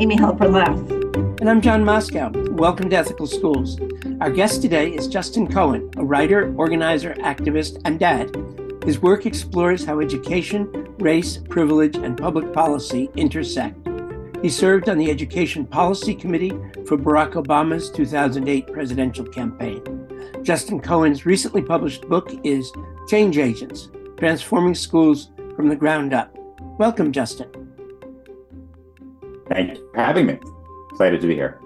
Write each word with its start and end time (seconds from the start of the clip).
Amy 0.00 0.16
Halpern-Laff. 0.16 0.78
And 1.42 1.50
I'm 1.50 1.60
Jon 1.60 1.84
Moscow. 1.84 2.32
Welcome 2.52 2.88
to 2.88 2.96
Ethical 2.96 3.26
Schools. 3.26 3.78
Our 4.22 4.30
guest 4.30 4.62
today 4.62 4.88
is 4.88 5.06
Justin 5.06 5.46
Cohen, 5.46 5.90
a 5.98 6.02
writer, 6.02 6.54
organizer, 6.56 7.12
activist, 7.16 7.82
and 7.84 8.00
dad. 8.00 8.34
His 8.82 9.02
work 9.02 9.26
explores 9.26 9.84
how 9.84 10.00
education, 10.00 10.94
race, 11.00 11.36
privilege, 11.36 11.96
and 11.96 12.16
public 12.16 12.50
policy 12.54 13.10
intersect. 13.14 13.76
He 14.40 14.48
served 14.48 14.88
on 14.88 14.96
the 14.96 15.10
Education 15.10 15.66
Policy 15.66 16.14
Committee 16.14 16.58
for 16.86 16.96
Barack 16.96 17.32
Obama's 17.32 17.90
2008 17.90 18.72
presidential 18.72 19.26
campaign. 19.26 19.82
Justin 20.42 20.80
Cohen's 20.80 21.26
recently 21.26 21.60
published 21.60 22.08
book 22.08 22.30
is 22.42 22.72
Change 23.06 23.36
Agents 23.36 23.90
Transforming 24.16 24.74
Schools 24.74 25.30
from 25.54 25.68
the 25.68 25.76
Ground 25.76 26.14
Up. 26.14 26.34
Welcome, 26.78 27.12
Justin. 27.12 27.59
Thank 29.50 29.76
you 29.76 29.90
for 29.92 30.00
having 30.00 30.26
me. 30.26 30.38
Excited 30.92 31.20
to 31.20 31.26
be 31.26 31.34
here. 31.34 31.60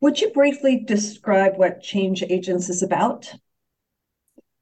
Would 0.00 0.20
you 0.20 0.30
briefly 0.30 0.82
describe 0.84 1.56
what 1.56 1.82
Change 1.82 2.22
Agents 2.22 2.68
is 2.68 2.82
about? 2.82 3.32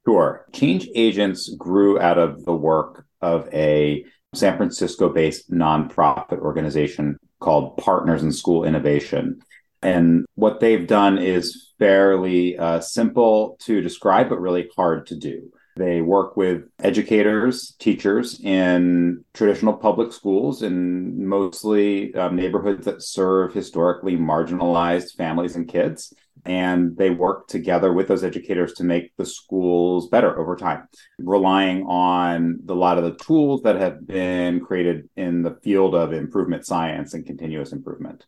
Sure. 0.05 0.45
Change 0.53 0.87
Agents 0.95 1.53
grew 1.55 1.99
out 1.99 2.17
of 2.17 2.45
the 2.45 2.53
work 2.53 3.05
of 3.21 3.47
a 3.53 4.05
San 4.33 4.57
Francisco 4.57 5.09
based 5.09 5.51
nonprofit 5.51 6.39
organization 6.39 7.17
called 7.39 7.77
Partners 7.77 8.23
in 8.23 8.31
School 8.31 8.63
Innovation. 8.63 9.41
And 9.81 10.25
what 10.35 10.59
they've 10.59 10.87
done 10.87 11.17
is 11.17 11.73
fairly 11.79 12.57
uh, 12.57 12.79
simple 12.79 13.57
to 13.61 13.81
describe, 13.81 14.29
but 14.29 14.39
really 14.39 14.69
hard 14.75 15.07
to 15.07 15.15
do. 15.15 15.51
They 15.77 16.01
work 16.01 16.35
with 16.35 16.63
educators, 16.79 17.75
teachers 17.79 18.39
in 18.41 19.23
traditional 19.33 19.73
public 19.73 20.11
schools 20.11 20.63
in 20.63 21.25
mostly 21.25 22.13
um, 22.15 22.35
neighborhoods 22.35 22.85
that 22.85 23.01
serve 23.01 23.53
historically 23.53 24.17
marginalized 24.17 25.15
families 25.15 25.55
and 25.55 25.67
kids. 25.67 26.13
And 26.43 26.97
they 26.97 27.11
work 27.11 27.47
together 27.47 27.93
with 27.93 28.07
those 28.07 28.23
educators 28.23 28.73
to 28.73 28.83
make 28.83 29.15
the 29.15 29.25
schools 29.25 30.09
better 30.09 30.37
over 30.39 30.55
time, 30.55 30.87
relying 31.19 31.85
on 31.85 32.59
a 32.67 32.73
lot 32.73 32.97
of 32.97 33.03
the 33.03 33.15
tools 33.23 33.61
that 33.61 33.75
have 33.75 34.05
been 34.07 34.59
created 34.59 35.07
in 35.15 35.43
the 35.43 35.57
field 35.61 35.93
of 35.93 36.13
improvement 36.13 36.65
science 36.65 37.13
and 37.13 37.25
continuous 37.25 37.71
improvement. 37.71 38.25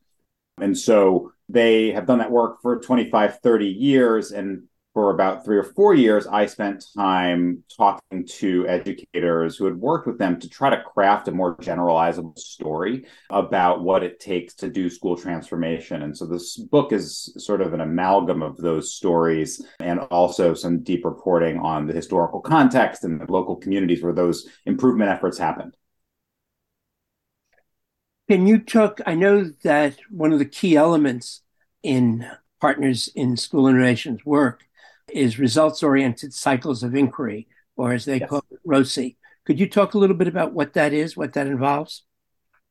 And 0.59 0.77
so 0.77 1.33
they 1.49 1.91
have 1.91 2.05
done 2.05 2.19
that 2.19 2.31
work 2.31 2.61
for 2.61 2.79
25, 2.79 3.39
30 3.39 3.65
years. 3.67 4.31
And 4.31 4.63
for 4.93 5.09
about 5.09 5.43
three 5.43 5.57
or 5.57 5.63
four 5.63 5.95
years, 5.95 6.27
I 6.27 6.45
spent 6.45 6.85
time 6.95 7.63
talking 7.75 8.27
to 8.27 8.67
educators 8.67 9.57
who 9.57 9.65
had 9.65 9.75
worked 9.75 10.05
with 10.05 10.19
them 10.19 10.39
to 10.39 10.47
try 10.47 10.69
to 10.69 10.83
craft 10.83 11.27
a 11.27 11.31
more 11.31 11.57
generalizable 11.57 12.37
story 12.37 13.05
about 13.31 13.81
what 13.83 14.03
it 14.03 14.19
takes 14.19 14.53
to 14.55 14.69
do 14.69 14.89
school 14.89 15.17
transformation. 15.17 16.03
And 16.03 16.15
so 16.15 16.27
this 16.27 16.57
book 16.57 16.93
is 16.93 17.33
sort 17.37 17.61
of 17.61 17.73
an 17.73 17.81
amalgam 17.81 18.43
of 18.43 18.57
those 18.57 18.93
stories 18.93 19.65
and 19.79 19.99
also 19.99 20.53
some 20.53 20.83
deep 20.83 21.05
reporting 21.05 21.57
on 21.57 21.87
the 21.87 21.93
historical 21.93 22.39
context 22.39 23.03
and 23.03 23.19
the 23.19 23.31
local 23.31 23.55
communities 23.55 24.03
where 24.03 24.13
those 24.13 24.47
improvement 24.67 25.09
efforts 25.09 25.39
happened. 25.39 25.75
Can 28.29 28.45
you 28.45 28.59
talk? 28.59 29.01
I 29.05 29.15
know 29.15 29.43
that 29.63 29.97
one 30.09 30.31
of 30.31 30.39
the 30.39 30.45
key 30.45 30.75
elements 30.75 31.41
in 31.81 32.25
Partners 32.61 33.09
in 33.15 33.35
School 33.35 33.67
Innovation's 33.67 34.23
work 34.23 34.63
is 35.13 35.39
results 35.39 35.83
oriented 35.83 36.33
cycles 36.33 36.83
of 36.83 36.95
inquiry, 36.95 37.47
or 37.75 37.93
as 37.93 38.05
they 38.05 38.19
yes. 38.19 38.29
call 38.29 38.43
it, 38.51 38.59
ROCI. 38.65 39.15
Could 39.45 39.59
you 39.59 39.69
talk 39.69 39.93
a 39.93 39.97
little 39.97 40.15
bit 40.15 40.27
about 40.27 40.53
what 40.53 40.73
that 40.73 40.93
is, 40.93 41.17
what 41.17 41.33
that 41.33 41.47
involves? 41.47 42.03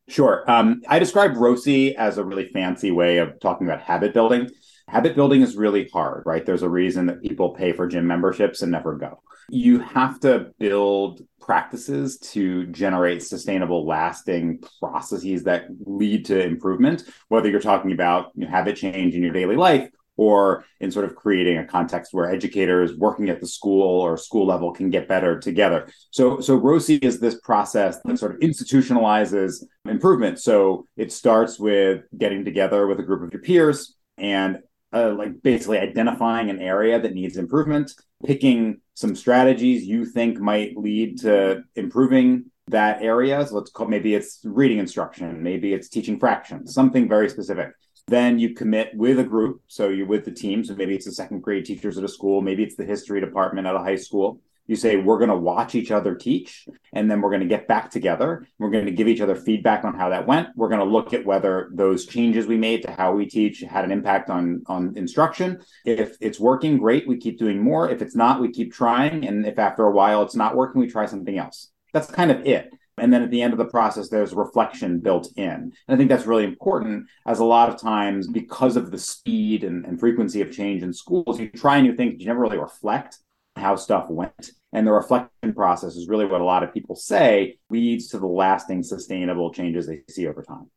Sure. 0.09 0.45
Um, 0.51 0.83
I 0.89 0.99
describe 0.99 1.35
ROCI 1.35 1.95
as 1.95 2.19
a 2.19 2.25
really 2.25 2.49
fancy 2.49 2.91
way 2.91 3.19
of 3.19 3.39
talking 3.41 3.67
about 3.67 3.83
habit 3.83 4.15
building. 4.15 4.51
Habit 4.89 5.15
building 5.15 5.43
is 5.43 5.57
really 5.57 5.89
hard, 5.93 6.25
right? 6.27 6.45
There's 6.45 6.63
a 6.63 6.69
reason 6.69 7.07
that 7.07 7.23
people 7.23 7.51
pay 7.51 7.73
for 7.73 7.87
gym 7.87 8.07
memberships 8.07 8.63
and 8.63 8.73
never 8.73 8.97
go. 8.97 9.23
You 9.49 9.81
have 9.81 10.21
to 10.21 10.51
build 10.59 11.23
practices 11.41 12.19
to 12.19 12.67
generate 12.67 13.23
sustainable, 13.23 13.87
lasting 13.87 14.63
processes 14.81 15.45
that 15.45 15.67
lead 15.85 16.27
to 16.27 16.43
improvement, 16.43 17.05
whether 17.29 17.49
you're 17.49 17.61
talking 17.61 17.93
about 17.93 18.33
you 18.35 18.45
know, 18.45 18.51
habit 18.51 18.77
change 18.77 19.15
in 19.15 19.23
your 19.23 19.33
daily 19.33 19.57
life 19.57 19.89
or 20.23 20.65
in 20.81 20.91
sort 20.91 21.05
of 21.05 21.17
creating 21.17 21.59
a 21.59 21.65
context 21.65 22.15
where 22.15 22.31
educators 22.31 22.97
working 22.97 23.29
at 23.29 23.41
the 23.41 23.47
school 23.47 24.01
or 24.01 24.17
school 24.17 24.47
level 24.47 24.71
can 24.73 24.89
get 24.89 25.09
better 25.09 25.39
together. 25.41 25.89
So, 26.11 26.41
so 26.41 26.61
ROCI 26.61 27.03
is 27.03 27.19
this 27.19 27.41
process 27.41 27.99
that 28.05 28.19
sort 28.19 28.35
of 28.35 28.41
institutionalizes 28.41 29.65
improvement. 29.85 30.39
So 30.39 30.87
it 30.97 31.11
starts 31.13 31.59
with 31.59 32.05
getting 32.17 32.45
together 32.45 32.87
with 32.87 33.01
a 33.01 33.03
group 33.03 33.23
of 33.23 33.33
your 33.33 33.43
peers 33.43 33.97
and 34.17 34.61
uh, 34.93 35.15
like 35.17 35.43
basically 35.43 35.79
identifying 35.79 36.51
an 36.51 36.61
area 36.61 37.01
that 37.01 37.15
needs 37.15 37.37
improvement, 37.37 37.93
picking 38.25 38.81
some 38.95 39.17
strategies 39.17 39.85
you 39.85 40.05
think 40.05 40.39
might 40.39 40.77
lead 40.77 41.19
to 41.21 41.63
improving 41.75 42.45
that 42.69 43.03
area. 43.03 43.45
So 43.47 43.57
let's 43.57 43.71
call 43.71 43.89
maybe 43.89 44.15
it's 44.15 44.41
reading 44.45 44.79
instruction, 44.79 45.43
maybe 45.43 45.73
it's 45.73 45.89
teaching 45.89 46.19
fractions, 46.21 46.75
something 46.75 47.09
very 47.09 47.29
specific. 47.29 47.71
Then 48.09 48.39
you 48.39 48.55
commit 48.55 48.91
with 48.95 49.19
a 49.19 49.25
group. 49.25 49.63
So 49.69 49.89
you're 49.89 50.07
with 50.07 50.25
the 50.25 50.33
team. 50.33 50.65
So 50.65 50.75
maybe 50.75 50.95
it's 50.95 51.07
the 51.07 51.13
second 51.13 51.41
grade 51.41 51.65
teachers 51.65 51.99
at 51.99 52.05
a 52.05 52.09
school, 52.09 52.41
maybe 52.41 52.63
it's 52.63 52.77
the 52.77 52.85
history 52.85 53.21
department 53.21 53.67
at 53.67 53.75
a 53.75 53.79
high 53.79 53.97
school. 53.97 54.41
You 54.69 54.77
say, 54.77 54.97
we're 54.97 55.19
going 55.19 55.29
to 55.29 55.37
watch 55.37 55.75
each 55.75 55.91
other 55.91 56.15
teach, 56.15 56.69
and 56.93 57.11
then 57.11 57.21
we're 57.21 57.31
going 57.31 57.43
to 57.43 57.49
get 57.49 57.67
back 57.67 57.91
together. 57.91 58.47
We're 58.61 58.71
going 58.71 58.87
to 58.87 58.93
give 58.93 59.09
each 59.09 59.21
other 59.21 59.35
feedback 59.35 59.85
on 59.85 59.95
how 59.95 60.11
that 60.11 60.27
went. 60.27 60.51
We're 60.55 60.69
going 60.69 60.81
to 60.81 60.87
look 60.87 61.13
at 61.13 61.27
whether 61.27 61.69
those 61.75 62.07
changes 62.07 62.47
we 62.47 62.57
made 62.57 62.83
to 62.83 62.93
how 62.93 63.13
we 63.13 63.27
teach 63.27 63.61
had 63.61 63.85
an 63.85 63.91
impact 63.91 64.31
on, 64.31 64.63
on 64.67 64.97
instruction. 64.97 65.61
If 65.85 66.17
it's 66.21 66.39
working, 66.39 66.79
great, 66.79 67.09
we 67.09 67.17
keep 67.17 67.41
doing 67.41 67.61
more. 67.61 67.91
If 67.91 68.03
it's 68.03 68.15
not, 68.15 68.41
we 68.41 68.53
keep 68.53 68.73
trying. 68.73 69.27
And 69.27 69.45
if 69.45 69.59
after 69.59 69.83
a 69.83 69.91
while 69.91 70.23
it's 70.23 70.37
not 70.37 70.55
working, 70.55 70.81
we 70.81 70.87
try 70.87 71.07
something 71.07 71.37
else. 71.37 71.73
That's 71.93 72.11
kind 72.11 72.31
of 72.31 72.47
it. 72.47 72.73
And 73.03 73.13
then 73.13 73.23
at 73.23 73.33
the 73.33 73.43
end 73.43 73.53
of 73.53 73.59
the 73.59 73.65
process, 73.65 74.09
there's 74.09 74.33
reflection 74.33 75.01
built 75.01 75.29
in. 75.37 75.51
And 75.51 75.75
I 75.89 75.97
think 75.97 76.09
that's 76.09 76.25
really 76.25 76.45
important, 76.45 77.09
as 77.27 77.41
a 77.41 77.45
lot 77.45 77.69
of 77.69 77.81
times, 77.81 78.29
because 78.29 78.77
of 78.77 78.93
the 78.93 78.99
speed 78.99 79.65
and, 79.65 79.85
and 79.85 79.99
frequency 79.99 80.41
of 80.41 80.53
change 80.53 80.85
in 80.85 80.93
schools, 80.93 81.41
you 81.41 81.49
try 81.49 81.81
new 81.81 81.97
things, 81.97 82.21
you 82.21 82.27
never 82.27 82.39
really 82.39 82.59
reflect 82.59 83.19
how 83.57 83.75
stuff 83.75 84.09
went. 84.09 84.53
And 84.73 84.87
the 84.87 84.93
reflection 84.93 85.53
process 85.53 85.97
is 85.97 86.07
really 86.07 86.27
what 86.27 86.41
a 86.41 86.45
lot 86.45 86.63
of 86.63 86.73
people 86.73 86.95
say 86.95 87.59
leads 87.71 88.07
to 88.11 88.21
the 88.21 88.29
lasting, 88.29 88.85
sustainable 88.85 89.53
changes 89.53 89.89
they 89.89 90.03
see 90.09 90.29
over 90.29 90.45
time. 90.45 90.71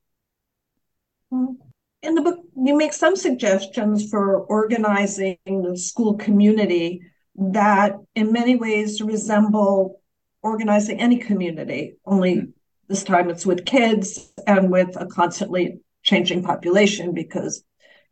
In 2.02 2.16
the 2.16 2.24
book, 2.24 2.40
you 2.58 2.76
make 2.76 2.94
some 2.94 3.16
suggestions 3.16 4.10
for 4.10 4.40
organizing 4.40 5.38
the 5.46 5.78
school 5.78 6.16
community 6.16 7.02
that, 7.36 8.00
in 8.16 8.32
many 8.32 8.56
ways, 8.56 9.00
resemble 9.00 10.02
organizing 10.46 11.02
any 11.02 11.18
community, 11.18 11.96
only 12.06 12.36
mm-hmm. 12.36 12.50
this 12.88 13.04
time 13.04 13.30
it's 13.30 13.48
with 13.48 13.66
kids 13.66 14.32
and 14.46 14.70
with 14.70 14.96
a 14.96 15.08
constantly 15.08 15.80
changing 16.04 16.44
population 16.44 17.14
because 17.14 17.64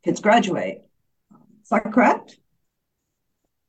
kids 0.03 0.19
graduate. 0.19 0.81
Is 1.61 1.69
that 1.69 1.83
correct? 1.93 2.38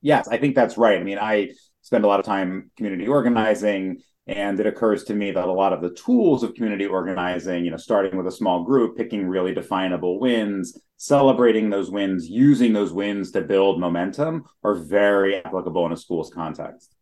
Yes, 0.00 0.28
I 0.28 0.38
think 0.38 0.54
that's 0.54 0.78
right. 0.78 0.98
I 0.98 1.04
mean, 1.04 1.18
I 1.18 1.50
spend 1.82 2.04
a 2.04 2.08
lot 2.08 2.20
of 2.20 2.26
time 2.26 2.70
community 2.76 3.06
organizing 3.06 4.00
and 4.26 4.58
it 4.58 4.66
occurs 4.66 5.04
to 5.04 5.14
me 5.14 5.30
that 5.30 5.44
a 5.44 5.52
lot 5.52 5.74
of 5.74 5.82
the 5.82 5.90
tools 5.90 6.42
of 6.42 6.54
community 6.54 6.86
organizing, 6.86 7.66
you 7.66 7.70
know, 7.70 7.76
starting 7.76 8.16
with 8.16 8.26
a 8.26 8.32
small 8.32 8.64
group, 8.64 8.96
picking 8.96 9.26
really 9.26 9.52
definable 9.52 10.18
wins, 10.18 10.80
celebrating 10.96 11.68
those 11.68 11.90
wins, 11.90 12.30
using 12.30 12.72
those 12.72 12.94
wins 12.94 13.30
to 13.32 13.42
build 13.42 13.78
momentum 13.78 14.44
are 14.62 14.74
very 14.74 15.36
applicable 15.36 15.84
in 15.84 15.92
a 15.92 15.96
school's 15.98 16.30
context 16.30 16.94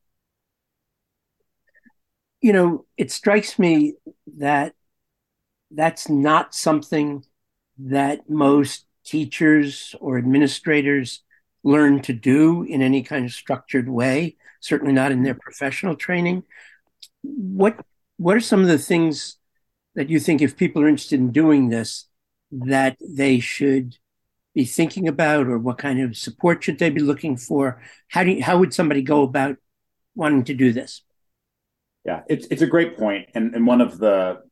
you 2.42 2.52
know, 2.52 2.84
it 2.96 3.10
strikes 3.10 3.58
me 3.58 3.94
that 4.38 4.74
that's 5.70 6.08
not 6.08 6.54
something 6.54 7.24
that 7.78 8.28
most 8.28 8.86
teachers 9.04 9.94
or 10.00 10.18
administrators 10.18 11.22
learn 11.64 12.02
to 12.02 12.12
do 12.12 12.64
in 12.64 12.82
any 12.82 13.02
kind 13.02 13.24
of 13.24 13.32
structured 13.32 13.88
way, 13.88 14.36
certainly 14.60 14.92
not 14.92 15.12
in 15.12 15.22
their 15.22 15.34
professional 15.34 15.94
training. 15.94 16.42
What 17.22 17.76
what 18.16 18.36
are 18.36 18.40
some 18.40 18.60
of 18.60 18.68
the 18.68 18.78
things 18.78 19.36
that 19.94 20.10
you 20.10 20.20
think 20.20 20.42
if 20.42 20.56
people 20.56 20.82
are 20.82 20.88
interested 20.88 21.20
in 21.20 21.32
doing 21.32 21.68
this 21.68 22.06
that 22.50 22.96
they 23.00 23.40
should 23.40 23.96
be 24.54 24.64
thinking 24.64 25.08
about 25.08 25.46
or 25.46 25.58
what 25.58 25.78
kind 25.78 26.00
of 26.00 26.16
support 26.16 26.62
should 26.62 26.78
they 26.78 26.90
be 26.90 27.00
looking 27.00 27.36
for? 27.36 27.82
How 28.08 28.24
do 28.24 28.32
you, 28.32 28.42
how 28.42 28.58
would 28.58 28.74
somebody 28.74 29.02
go 29.02 29.22
about 29.22 29.56
wanting 30.14 30.44
to 30.44 30.54
do 30.54 30.72
this? 30.72 31.02
Yeah, 32.04 32.22
it's 32.28 32.46
it's 32.50 32.62
a 32.62 32.66
great 32.66 32.98
point, 32.98 33.28
and 33.34 33.54
and 33.54 33.66
one 33.66 33.80
of 33.80 33.98
the 33.98 34.42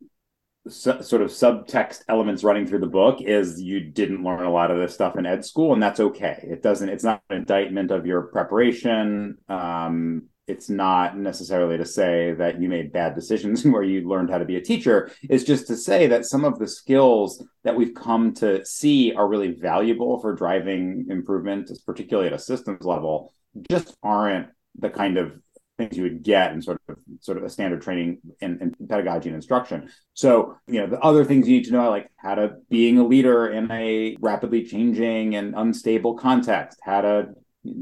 su- 0.69 1.03
sort 1.03 1.23
of 1.23 1.31
subtext 1.31 2.03
elements 2.09 2.45
running 2.45 2.67
through 2.67 2.81
the 2.81 2.87
book 2.87 3.21
is 3.21 3.61
you 3.61 3.81
didn't 3.81 4.23
learn 4.23 4.45
a 4.45 4.53
lot 4.53 4.71
of 4.71 4.79
this 4.79 4.95
stuff 4.95 5.17
in 5.17 5.27
ed 5.27 5.45
school, 5.45 5.73
and 5.73 5.83
that's 5.83 6.01
okay. 6.01 6.45
It 6.49 6.63
doesn't. 6.63 6.89
It's 6.89 7.05
not 7.05 7.23
an 7.31 7.39
indictment 7.39 7.91
of 7.91 8.07
your 8.07 8.23
preparation. 8.23 9.39
Um, 9.49 10.29
it's 10.47 10.69
not 10.69 11.17
necessarily 11.17 11.79
to 11.79 11.85
say 11.85 12.35
that 12.35 12.61
you 12.61 12.69
made 12.69 12.93
bad 12.93 13.15
decisions 13.15 13.65
where 13.65 13.83
you 13.83 14.09
learned 14.09 14.31
how 14.31 14.39
to 14.39 14.45
be 14.45 14.57
a 14.57 14.61
teacher. 14.61 15.11
It's 15.23 15.45
just 15.45 15.67
to 15.69 15.77
say 15.77 16.09
that 16.09 16.27
some 16.27 16.45
of 16.45 16.59
the 16.59 16.69
skills 16.69 17.45
that 17.63 17.77
we've 17.77 17.95
come 17.95 18.35
to 18.35 18.65
see 18.65 19.15
are 19.15 19.29
really 19.29 19.53
valuable 19.53 20.21
for 20.21 20.35
driving 20.35 21.07
improvement, 21.09 21.71
particularly 21.87 22.29
at 22.29 22.35
a 22.35 22.39
systems 22.39 22.85
level, 22.85 23.33
just 23.71 23.97
aren't 24.03 24.49
the 24.79 24.91
kind 24.91 25.19
of 25.19 25.33
things 25.81 25.97
you 25.97 26.03
would 26.05 26.23
get 26.23 26.53
in 26.53 26.63
sort 26.63 26.81
of 26.89 26.97
sort 27.21 27.39
of 27.39 27.45
a 27.45 27.51
standard 27.51 27.83
training 27.83 28.19
in, 28.41 28.75
pedagogy 28.89 29.29
and 29.29 29.37
instruction. 29.37 29.89
So, 30.15 30.57
you 30.67 30.81
know, 30.81 30.87
the 30.87 31.01
other 31.01 31.25
things 31.25 31.49
you 31.49 31.57
need 31.57 31.65
to 31.67 31.73
know, 31.73 31.91
like 31.91 32.11
how 32.17 32.35
to 32.35 32.57
being 32.69 32.99
a 32.99 33.07
leader 33.07 33.49
in 33.49 33.71
a 33.71 34.17
rapidly 34.21 34.65
changing 34.65 35.35
and 35.37 35.55
unstable 35.57 36.15
context, 36.15 36.79
how 36.83 37.01
to 37.01 37.29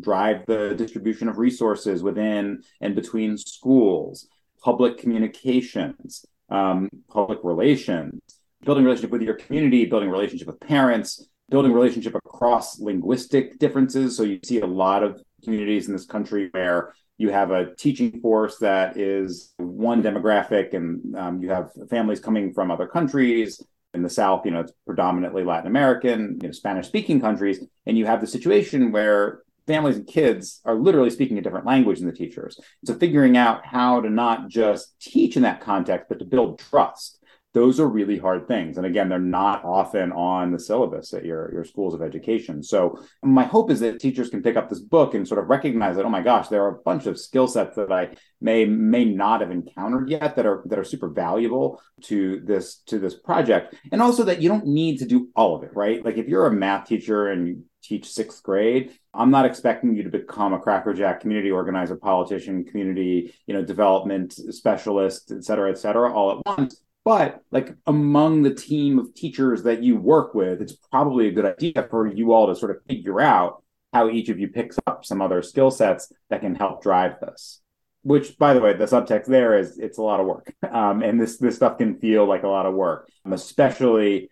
drive 0.01 0.45
the 0.47 0.75
distribution 0.77 1.29
of 1.29 1.39
resources 1.39 2.03
within 2.03 2.63
and 2.81 2.95
between 2.95 3.37
schools, 3.37 4.27
public 4.63 4.99
communications, 4.99 6.25
um, 6.51 6.89
public 7.09 7.41
relations, 7.43 8.21
building 8.65 8.85
relationship 8.85 9.11
with 9.11 9.23
your 9.23 9.35
community, 9.35 9.85
building 9.85 10.11
relationship 10.11 10.49
with 10.49 10.61
parents, 10.61 11.29
building 11.51 11.73
relationship 11.73 12.15
across 12.15 12.79
linguistic 12.79 13.59
differences. 13.59 14.17
So 14.17 14.23
you 14.23 14.39
see 14.45 14.61
a 14.61 14.67
lot 14.67 15.03
of 15.03 15.21
communities 15.45 15.87
in 15.87 15.93
this 15.93 16.07
country 16.07 16.49
where 16.51 16.95
you 17.19 17.31
have 17.31 17.51
a 17.51 17.75
teaching 17.75 18.21
force 18.21 18.59
that 18.59 18.97
is 18.97 19.53
one 19.59 20.03
demographic 20.03 20.73
and 20.73 21.15
um, 21.17 21.43
you 21.43 21.51
have 21.51 21.71
families 21.91 22.21
coming 22.21 22.53
from 22.53 22.71
other 22.71 22.87
countries. 22.87 23.63
In 23.95 24.03
the 24.03 24.11
south 24.11 24.45
you 24.45 24.51
know 24.51 24.61
it's 24.61 24.73
predominantly 24.87 25.45
latin 25.45 25.67
american 25.67 26.39
you 26.43 26.49
know, 26.49 26.53
spanish 26.53 26.87
speaking 26.87 27.21
countries. 27.21 27.65
And 27.87 27.97
you 27.97 28.05
have 28.07 28.21
the 28.21 28.27
situation 28.27 28.93
where 28.93 29.43
families 29.67 29.97
and 29.97 30.07
kids 30.07 30.61
are 30.65 30.75
literally 30.75 31.11
speaking 31.11 31.39
a 31.39 31.43
different 31.43 31.67
language 31.67 31.99
than 31.99 32.07
the 32.07 32.15
teachers. 32.15 32.61
So 32.85 32.95
figuring 32.95 33.37
out 33.37 33.65
how 33.67 34.01
to 34.01 34.11
not 34.11 34.49
just 34.49 34.99
teach 35.01 35.37
in 35.37 35.43
that 35.43 35.61
context 35.61 36.07
but 36.09 36.19
to 36.19 36.25
build 36.25 36.59
trust 36.59 37.18
those 37.59 37.81
are 37.81 37.89
really 37.89 38.17
hard 38.17 38.47
things. 38.47 38.77
And 38.77 38.87
again, 38.87 39.09
they're 39.09 39.19
not 39.19 39.65
often 39.65 40.13
on 40.13 40.53
the 40.53 40.61
syllabus 40.61 41.13
at 41.13 41.25
your, 41.25 41.53
your 41.53 41.65
schools 41.65 41.93
of 41.93 42.03
education. 42.03 42.63
So 42.63 43.03
my 43.21 43.43
hope 43.43 43.69
is 43.73 43.81
that 43.81 43.99
teachers 43.99 44.31
can 44.31 44.45
pick 44.45 44.57
up 44.57 44.69
this 44.69 44.79
book 44.79 45.15
and 45.15 45.27
sort 45.27 45.41
of 45.43 45.49
recognize 45.49 45.97
that, 45.97 46.05
oh 46.05 46.09
my 46.19 46.23
gosh, 46.23 46.47
there 46.47 46.63
are 46.63 46.77
a 46.77 46.83
bunch 46.83 47.07
of 47.07 47.19
skill 47.19 47.49
sets 47.49 47.75
that 47.75 47.91
I 47.91 48.15
may 48.41 48.65
may 48.65 49.05
not 49.05 49.41
have 49.41 49.51
encountered 49.51 50.09
yet 50.09 50.37
that 50.37 50.47
are 50.47 50.63
that 50.67 50.79
are 50.79 50.85
super 50.85 51.09
valuable 51.09 51.83
to 52.03 52.19
this 52.45 52.77
to 52.91 53.01
this 53.01 53.17
project. 53.17 53.75
And 53.91 54.01
also 54.01 54.23
that 54.23 54.41
you 54.41 54.49
don't 54.49 54.67
need 54.67 55.01
to 55.01 55.07
do 55.15 55.29
all 55.35 55.57
of 55.57 55.65
it, 55.65 55.75
right? 55.75 56.05
Like 56.05 56.17
if 56.17 56.29
you're 56.29 56.47
a 56.47 56.53
math 56.53 56.87
teacher 56.87 57.27
and 57.33 57.49
you 57.49 57.65
teach 57.83 58.09
sixth 58.09 58.41
grade, 58.45 58.93
I'm 59.13 59.33
not 59.33 59.47
expecting 59.47 59.97
you 59.97 60.05
to 60.05 60.11
become 60.11 60.53
a 60.53 60.61
crackerjack 60.61 61.21
community 61.23 61.51
organizer, 61.51 61.97
politician, 61.97 62.65
community, 62.65 63.35
you 63.47 63.55
know, 63.55 63.65
development 63.65 64.33
specialist, 64.33 65.33
et 65.33 65.43
cetera, 65.43 65.71
et 65.71 65.79
cetera, 65.79 66.13
all 66.13 66.31
at 66.37 66.39
once 66.47 66.81
but 67.09 67.41
like 67.51 67.75
among 67.87 68.43
the 68.43 68.53
team 68.53 68.99
of 68.99 69.15
teachers 69.15 69.63
that 69.63 69.83
you 69.83 69.97
work 69.97 70.35
with, 70.35 70.61
it's 70.61 70.75
probably 70.75 71.27
a 71.27 71.33
good 71.33 71.47
idea 71.47 71.87
for 71.89 72.07
you 72.07 72.35
all 72.35 72.49
to 72.49 72.55
sort 72.55 72.71
of 72.71 72.85
figure 72.87 73.19
out 73.19 73.63
how 73.95 74.11
each 74.11 74.29
of 74.29 74.39
you 74.39 74.49
picks 74.49 74.79
up 74.87 75.07
some 75.07 75.23
other 75.23 75.41
skill 75.41 75.71
sets 75.71 76.13
that 76.29 76.43
can 76.43 76.55
help 76.55 76.83
drive 76.83 77.19
this. 77.23 77.63
Which, 78.03 78.37
by 78.37 78.53
the 78.53 78.61
way, 78.61 78.75
the 78.75 78.85
subtext 78.85 79.25
there 79.25 79.59
is 79.59 79.79
it's 79.79 79.97
a 79.97 80.03
lot 80.03 80.21
of 80.21 80.27
work, 80.27 80.53
um, 80.71 81.03
and 81.03 81.19
this 81.19 81.39
this 81.39 81.57
stuff 81.57 81.79
can 81.79 81.99
feel 81.99 82.27
like 82.27 82.43
a 82.43 82.49
lot 82.49 82.67
of 82.67 82.75
work, 82.75 83.09
especially 83.25 84.29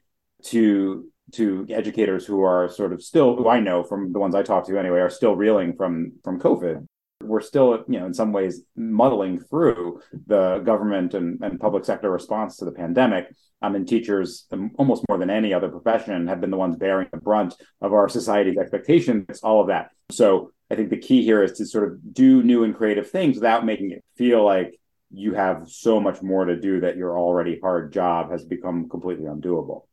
to 0.48 1.10
to 1.32 1.66
educators 1.70 2.26
who 2.26 2.42
are 2.42 2.68
sort 2.68 2.92
of 2.92 3.02
still 3.02 3.36
who 3.36 3.48
I 3.48 3.58
know 3.58 3.84
from 3.84 4.12
the 4.12 4.18
ones 4.18 4.34
I 4.34 4.42
talk 4.42 4.66
to 4.66 4.78
anyway 4.78 4.98
are 5.00 5.08
still 5.08 5.34
reeling 5.34 5.76
from 5.76 6.12
from 6.22 6.38
COVID 6.38 6.85
we're 7.22 7.40
still, 7.40 7.84
you 7.88 7.98
know, 7.98 8.06
in 8.06 8.14
some 8.14 8.32
ways 8.32 8.62
muddling 8.76 9.38
through 9.40 10.00
the 10.26 10.58
government 10.60 11.14
and, 11.14 11.42
and 11.42 11.60
public 11.60 11.84
sector 11.84 12.10
response 12.10 12.56
to 12.56 12.64
the 12.64 12.72
pandemic. 12.72 13.26
Um, 13.62 13.74
and 13.74 13.88
teachers, 13.88 14.46
um, 14.52 14.72
almost 14.76 15.02
more 15.08 15.16
than 15.16 15.30
any 15.30 15.54
other 15.54 15.70
profession, 15.70 16.26
have 16.26 16.42
been 16.42 16.50
the 16.50 16.58
ones 16.58 16.76
bearing 16.76 17.08
the 17.10 17.18
brunt 17.18 17.54
of 17.80 17.94
our 17.94 18.06
society's 18.06 18.58
expectations, 18.58 19.40
all 19.42 19.62
of 19.62 19.68
that. 19.68 19.90
So 20.10 20.52
I 20.70 20.74
think 20.74 20.90
the 20.90 20.98
key 20.98 21.22
here 21.22 21.42
is 21.42 21.52
to 21.52 21.66
sort 21.66 21.90
of 21.90 22.12
do 22.12 22.42
new 22.42 22.64
and 22.64 22.76
creative 22.76 23.10
things 23.10 23.36
without 23.36 23.64
making 23.64 23.92
it 23.92 24.04
feel 24.14 24.44
like 24.44 24.78
you 25.10 25.32
have 25.32 25.70
so 25.70 26.00
much 26.00 26.22
more 26.22 26.44
to 26.44 26.60
do 26.60 26.80
that 26.80 26.98
your 26.98 27.18
already 27.18 27.58
hard 27.58 27.94
job 27.94 28.30
has 28.30 28.44
become 28.44 28.90
completely 28.90 29.24
undoable. 29.24 29.84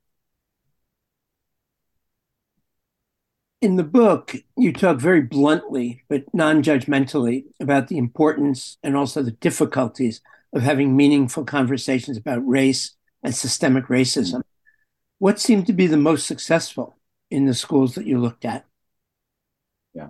In 3.63 3.77
the 3.77 3.83
book, 3.83 4.36
you 4.57 4.74
talk 4.74 5.00
very 5.00 5.21
bluntly, 5.21 6.04
but 6.10 6.25
non 6.33 6.62
judgmentally, 6.62 7.45
about 7.62 7.88
the 7.88 7.98
importance 7.98 8.77
and 8.83 8.98
also 8.98 9.24
the 9.24 9.31
difficulties 9.31 10.19
of 10.51 10.62
having 10.62 10.98
meaningful 10.98 11.45
conversations 11.45 12.18
about 12.18 12.45
race 12.45 12.92
and 13.24 13.33
systemic 13.33 13.86
racism. 13.86 14.42
What 15.19 15.39
seemed 15.39 15.65
to 15.68 15.74
be 15.74 15.88
the 15.88 15.95
most 15.95 16.27
successful 16.27 16.98
in 17.31 17.45
the 17.45 17.54
schools 17.54 17.95
that 17.95 18.06
you 18.06 18.19
looked 18.19 18.44
at? 18.44 18.65
Yeah. 19.94 20.09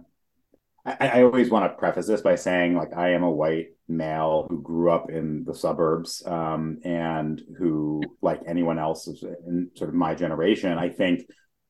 I, 0.83 1.19
I 1.19 1.23
always 1.23 1.51
want 1.51 1.71
to 1.71 1.77
preface 1.77 2.07
this 2.07 2.21
by 2.21 2.35
saying, 2.35 2.75
like, 2.75 2.97
I 2.97 3.11
am 3.11 3.21
a 3.21 3.29
white 3.29 3.67
male 3.87 4.47
who 4.49 4.63
grew 4.63 4.89
up 4.89 5.11
in 5.11 5.43
the 5.43 5.53
suburbs 5.53 6.23
um, 6.25 6.79
and 6.83 7.39
who, 7.59 8.01
like 8.23 8.41
anyone 8.47 8.79
else 8.79 9.05
in 9.07 9.69
sort 9.75 9.91
of 9.91 9.95
my 9.95 10.15
generation, 10.15 10.75
I 10.75 10.89
think 10.89 11.27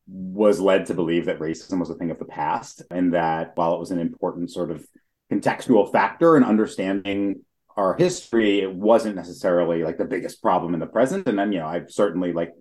was 0.08 0.60
led 0.60 0.86
to 0.88 0.94
believe 0.94 1.26
that 1.26 1.40
racism 1.40 1.80
was 1.80 1.90
a 1.90 1.96
thing 1.96 2.12
of 2.12 2.20
the 2.20 2.26
past 2.26 2.82
and 2.92 3.14
that 3.14 3.54
while 3.56 3.74
it 3.74 3.80
was 3.80 3.92
an 3.92 4.00
important 4.00 4.52
sort 4.52 4.70
of 4.70 4.86
contextual 5.32 5.92
factor 5.92 6.36
in 6.36 6.44
understanding 6.44 7.42
our 7.76 7.96
history, 7.96 8.62
it 8.62 8.74
wasn't 8.74 9.16
necessarily 9.16 9.84
like 9.84 9.98
the 9.98 10.06
biggest 10.06 10.42
problem 10.42 10.74
in 10.74 10.80
the 10.80 10.86
present. 10.86 11.28
And 11.28 11.40
then, 11.40 11.52
you 11.52 11.60
know, 11.60 11.68
I've 11.68 11.90
certainly 11.90 12.34
like 12.34 12.54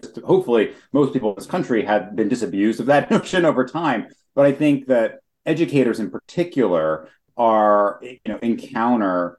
just 0.00 0.18
hopefully 0.20 0.74
most 0.92 1.12
people 1.12 1.30
in 1.30 1.36
this 1.36 1.46
country 1.46 1.84
have 1.84 2.14
been 2.14 2.28
disabused 2.28 2.80
of 2.80 2.86
that 2.86 3.10
notion 3.10 3.44
over 3.44 3.64
time. 3.64 4.06
But 4.34 4.46
I 4.46 4.52
think 4.52 4.86
that 4.86 5.20
educators 5.46 5.98
in 6.00 6.10
particular 6.10 7.08
are, 7.36 7.98
you 8.02 8.18
know, 8.26 8.38
encounter 8.42 9.38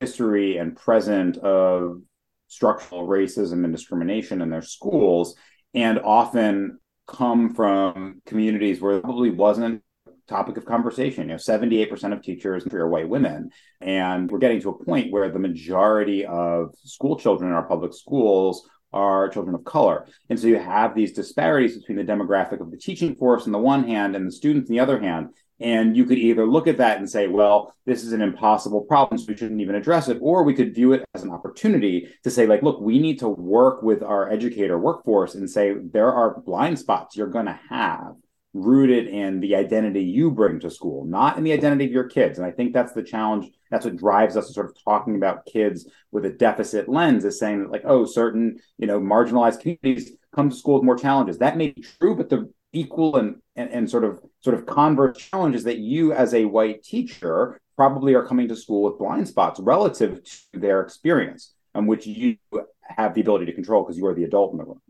history 0.00 0.58
and 0.58 0.76
present 0.76 1.38
of 1.38 2.02
structural 2.46 3.06
racism 3.06 3.64
and 3.64 3.72
discrimination 3.72 4.42
in 4.42 4.50
their 4.50 4.62
schools 4.62 5.34
and 5.74 5.98
often 5.98 6.78
come 7.08 7.54
from 7.54 8.22
communities 8.26 8.80
where 8.80 9.00
probably 9.00 9.30
wasn't 9.30 9.82
topic 10.28 10.58
of 10.58 10.64
conversation. 10.64 11.24
You 11.24 11.28
know, 11.30 11.34
78% 11.36 12.12
of 12.12 12.22
teachers 12.22 12.66
are 12.66 12.88
white 12.88 13.08
women. 13.08 13.50
And 13.80 14.30
we're 14.30 14.38
getting 14.38 14.60
to 14.60 14.70
a 14.70 14.84
point 14.84 15.10
where 15.10 15.30
the 15.30 15.38
majority 15.38 16.24
of 16.24 16.74
school 16.84 17.18
children 17.18 17.50
in 17.50 17.56
our 17.56 17.66
public 17.66 17.94
schools 17.94 18.68
are 18.92 19.28
children 19.28 19.54
of 19.54 19.64
color. 19.64 20.06
And 20.28 20.38
so 20.38 20.46
you 20.46 20.58
have 20.58 20.94
these 20.94 21.12
disparities 21.12 21.78
between 21.78 21.96
the 21.96 22.10
demographic 22.10 22.60
of 22.60 22.70
the 22.70 22.76
teaching 22.76 23.16
force 23.16 23.46
on 23.46 23.52
the 23.52 23.58
one 23.58 23.84
hand 23.84 24.14
and 24.14 24.26
the 24.26 24.32
students 24.32 24.70
on 24.70 24.74
the 24.74 24.80
other 24.80 25.00
hand. 25.00 25.30
And 25.60 25.96
you 25.96 26.04
could 26.04 26.18
either 26.18 26.46
look 26.46 26.68
at 26.68 26.76
that 26.78 26.98
and 26.98 27.10
say, 27.10 27.26
well, 27.26 27.74
this 27.84 28.04
is 28.04 28.12
an 28.12 28.22
impossible 28.22 28.82
problem, 28.82 29.18
so 29.18 29.26
we 29.28 29.36
shouldn't 29.36 29.60
even 29.60 29.74
address 29.74 30.08
it. 30.08 30.18
Or 30.20 30.44
we 30.44 30.54
could 30.54 30.74
view 30.74 30.92
it 30.92 31.04
as 31.14 31.24
an 31.24 31.30
opportunity 31.30 32.08
to 32.22 32.30
say, 32.30 32.46
like, 32.46 32.62
look, 32.62 32.80
we 32.80 32.98
need 32.98 33.18
to 33.20 33.28
work 33.28 33.82
with 33.82 34.02
our 34.02 34.30
educator 34.30 34.78
workforce 34.78 35.34
and 35.34 35.50
say, 35.50 35.74
there 35.74 36.12
are 36.12 36.40
blind 36.40 36.78
spots 36.78 37.16
you're 37.16 37.26
going 37.26 37.46
to 37.46 37.58
have 37.68 38.14
rooted 38.54 39.08
in 39.08 39.40
the 39.40 39.54
identity 39.54 40.02
you 40.02 40.30
bring 40.30 40.58
to 40.60 40.70
school, 40.70 41.04
not 41.04 41.36
in 41.36 41.44
the 41.44 41.52
identity 41.52 41.84
of 41.84 41.92
your 41.92 42.08
kids. 42.08 42.38
And 42.38 42.46
I 42.46 42.50
think 42.50 42.72
that's 42.72 42.92
the 42.92 43.02
challenge. 43.02 43.50
That's 43.70 43.84
what 43.84 43.96
drives 43.96 44.36
us 44.36 44.46
to 44.46 44.52
sort 44.52 44.70
of 44.70 44.76
talking 44.84 45.16
about 45.16 45.44
kids 45.44 45.88
with 46.12 46.24
a 46.24 46.30
deficit 46.30 46.88
lens 46.88 47.24
is 47.24 47.38
saying 47.38 47.60
that, 47.60 47.70
like, 47.70 47.82
oh, 47.84 48.06
certain, 48.06 48.58
you 48.78 48.86
know, 48.86 49.00
marginalized 49.00 49.60
communities 49.60 50.12
come 50.34 50.50
to 50.50 50.56
school 50.56 50.74
with 50.76 50.84
more 50.84 50.96
challenges. 50.96 51.38
That 51.38 51.56
may 51.56 51.72
be 51.72 51.82
true, 51.82 52.16
but 52.16 52.28
the 52.28 52.50
equal 52.72 53.16
and, 53.16 53.36
and, 53.56 53.70
and 53.70 53.90
sort 53.90 54.04
of 54.04 54.20
sort 54.40 54.54
of 54.54 54.66
converse 54.66 55.18
challenges 55.18 55.64
that 55.64 55.78
you 55.78 56.12
as 56.12 56.34
a 56.34 56.44
white 56.44 56.82
teacher 56.82 57.60
probably 57.76 58.14
are 58.14 58.26
coming 58.26 58.48
to 58.48 58.56
school 58.56 58.82
with 58.82 58.98
blind 58.98 59.28
spots 59.28 59.60
relative 59.60 60.20
to 60.24 60.58
their 60.58 60.80
experience, 60.80 61.54
and 61.74 61.86
which 61.86 62.06
you 62.06 62.36
have 62.82 63.14
the 63.14 63.20
ability 63.20 63.46
to 63.46 63.52
control 63.52 63.84
because 63.84 63.96
you 63.96 64.06
are 64.06 64.14
the 64.14 64.24
adult 64.24 64.52
in 64.52 64.58
the 64.58 64.64
room. 64.64 64.80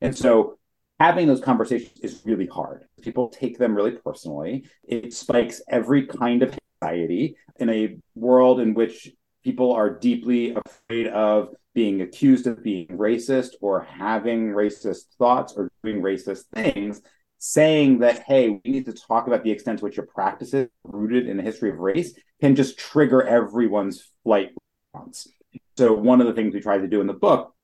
And 0.00 0.16
so 0.16 0.58
having 0.98 1.26
those 1.26 1.40
conversations 1.40 1.98
is 2.00 2.22
really 2.24 2.46
hard. 2.46 2.84
People 3.02 3.28
take 3.28 3.58
them 3.58 3.74
really 3.74 3.92
personally. 3.92 4.64
It 4.84 5.12
spikes 5.12 5.60
every 5.68 6.06
kind 6.06 6.42
of 6.42 6.56
anxiety 6.82 7.36
in 7.56 7.68
a 7.68 7.98
world 8.14 8.60
in 8.60 8.74
which 8.74 9.10
people 9.44 9.72
are 9.72 9.90
deeply 9.90 10.56
afraid 10.56 11.06
of 11.08 11.50
being 11.74 12.00
accused 12.00 12.46
of 12.46 12.62
being 12.62 12.88
racist 12.88 13.50
or 13.60 13.80
having 13.82 14.48
racist 14.48 15.14
thoughts 15.16 15.52
or 15.56 15.70
doing 15.84 16.02
racist 16.02 16.44
things 16.54 17.02
saying 17.38 18.00
that, 18.00 18.20
hey, 18.20 18.48
we 18.50 18.70
need 18.70 18.86
to 18.86 18.92
talk 18.92 19.26
about 19.26 19.44
the 19.44 19.50
extent 19.50 19.78
to 19.78 19.84
which 19.84 19.96
your 19.96 20.06
practices 20.06 20.68
rooted 20.84 21.28
in 21.28 21.38
a 21.38 21.42
history 21.42 21.70
of 21.70 21.78
race 21.78 22.12
can 22.40 22.54
just 22.54 22.78
trigger 22.78 23.22
everyone's 23.22 24.10
flight 24.24 24.50
response. 24.94 25.28
So, 25.76 25.92
one 25.92 26.20
of 26.20 26.26
the 26.26 26.32
things 26.32 26.54
we 26.54 26.60
try 26.60 26.78
to 26.78 26.88
do 26.88 27.00
in 27.00 27.06
the 27.06 27.14
book 27.14 27.54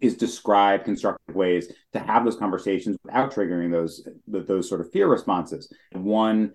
is 0.00 0.16
describe 0.16 0.84
constructive 0.84 1.34
ways 1.34 1.72
to 1.92 1.98
have 1.98 2.24
those 2.24 2.36
conversations 2.36 2.96
without 3.04 3.32
triggering 3.32 3.70
those 3.70 4.06
those 4.26 4.68
sort 4.68 4.80
of 4.80 4.90
fear 4.90 5.06
responses. 5.06 5.72
One 5.92 6.52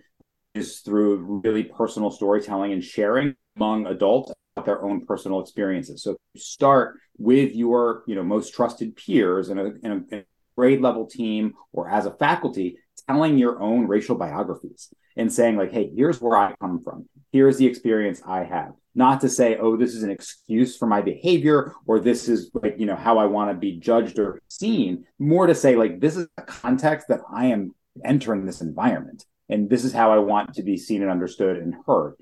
is 0.53 0.79
through 0.79 1.41
really 1.43 1.63
personal 1.63 2.11
storytelling 2.11 2.73
and 2.73 2.83
sharing 2.83 3.35
among 3.55 3.85
adults 3.87 4.33
about 4.55 4.65
their 4.65 4.83
own 4.83 5.05
personal 5.05 5.39
experiences. 5.39 6.03
So 6.03 6.17
start 6.35 6.97
with 7.17 7.55
your, 7.55 8.03
you 8.07 8.15
know, 8.15 8.23
most 8.23 8.53
trusted 8.53 8.95
peers 8.95 9.49
in 9.49 9.59
a, 9.59 9.65
in 9.65 9.91
a, 9.91 10.15
in 10.15 10.19
a 10.19 10.23
grade 10.57 10.81
level 10.81 11.05
team 11.05 11.53
or 11.71 11.89
as 11.89 12.05
a 12.05 12.11
faculty, 12.11 12.77
telling 13.07 13.37
your 13.37 13.61
own 13.61 13.87
racial 13.87 14.15
biographies 14.15 14.89
and 15.15 15.31
saying 15.31 15.55
like, 15.55 15.71
hey, 15.71 15.91
here's 15.95 16.19
where 16.19 16.37
I 16.37 16.53
come 16.59 16.81
from. 16.83 17.07
Here's 17.31 17.57
the 17.57 17.65
experience 17.65 18.21
I 18.25 18.43
have. 18.43 18.71
Not 18.95 19.21
to 19.21 19.29
say, 19.29 19.57
oh, 19.57 19.77
this 19.77 19.93
is 19.93 20.03
an 20.03 20.09
excuse 20.09 20.75
for 20.75 20.87
my 20.87 21.01
behavior 21.01 21.73
or 21.85 21.99
this 21.99 22.27
is 22.27 22.49
like, 22.53 22.75
you 22.79 22.85
know, 22.85 22.95
how 22.95 23.19
I 23.19 23.25
want 23.25 23.51
to 23.51 23.57
be 23.57 23.77
judged 23.79 24.17
or 24.17 24.41
seen. 24.47 25.05
More 25.19 25.45
to 25.45 25.53
say 25.53 25.75
like, 25.75 25.99
this 25.99 26.17
is 26.17 26.27
a 26.37 26.41
context 26.41 27.07
that 27.09 27.21
I 27.31 27.47
am 27.47 27.75
entering 28.03 28.45
this 28.45 28.61
environment 28.61 29.25
and 29.49 29.69
this 29.69 29.85
is 29.85 29.93
how 29.93 30.11
I 30.11 30.17
want 30.17 30.55
to 30.55 30.63
be 30.63 30.77
seen 30.77 31.01
and 31.01 31.11
understood 31.11 31.57
and 31.57 31.75
heard. 31.85 32.15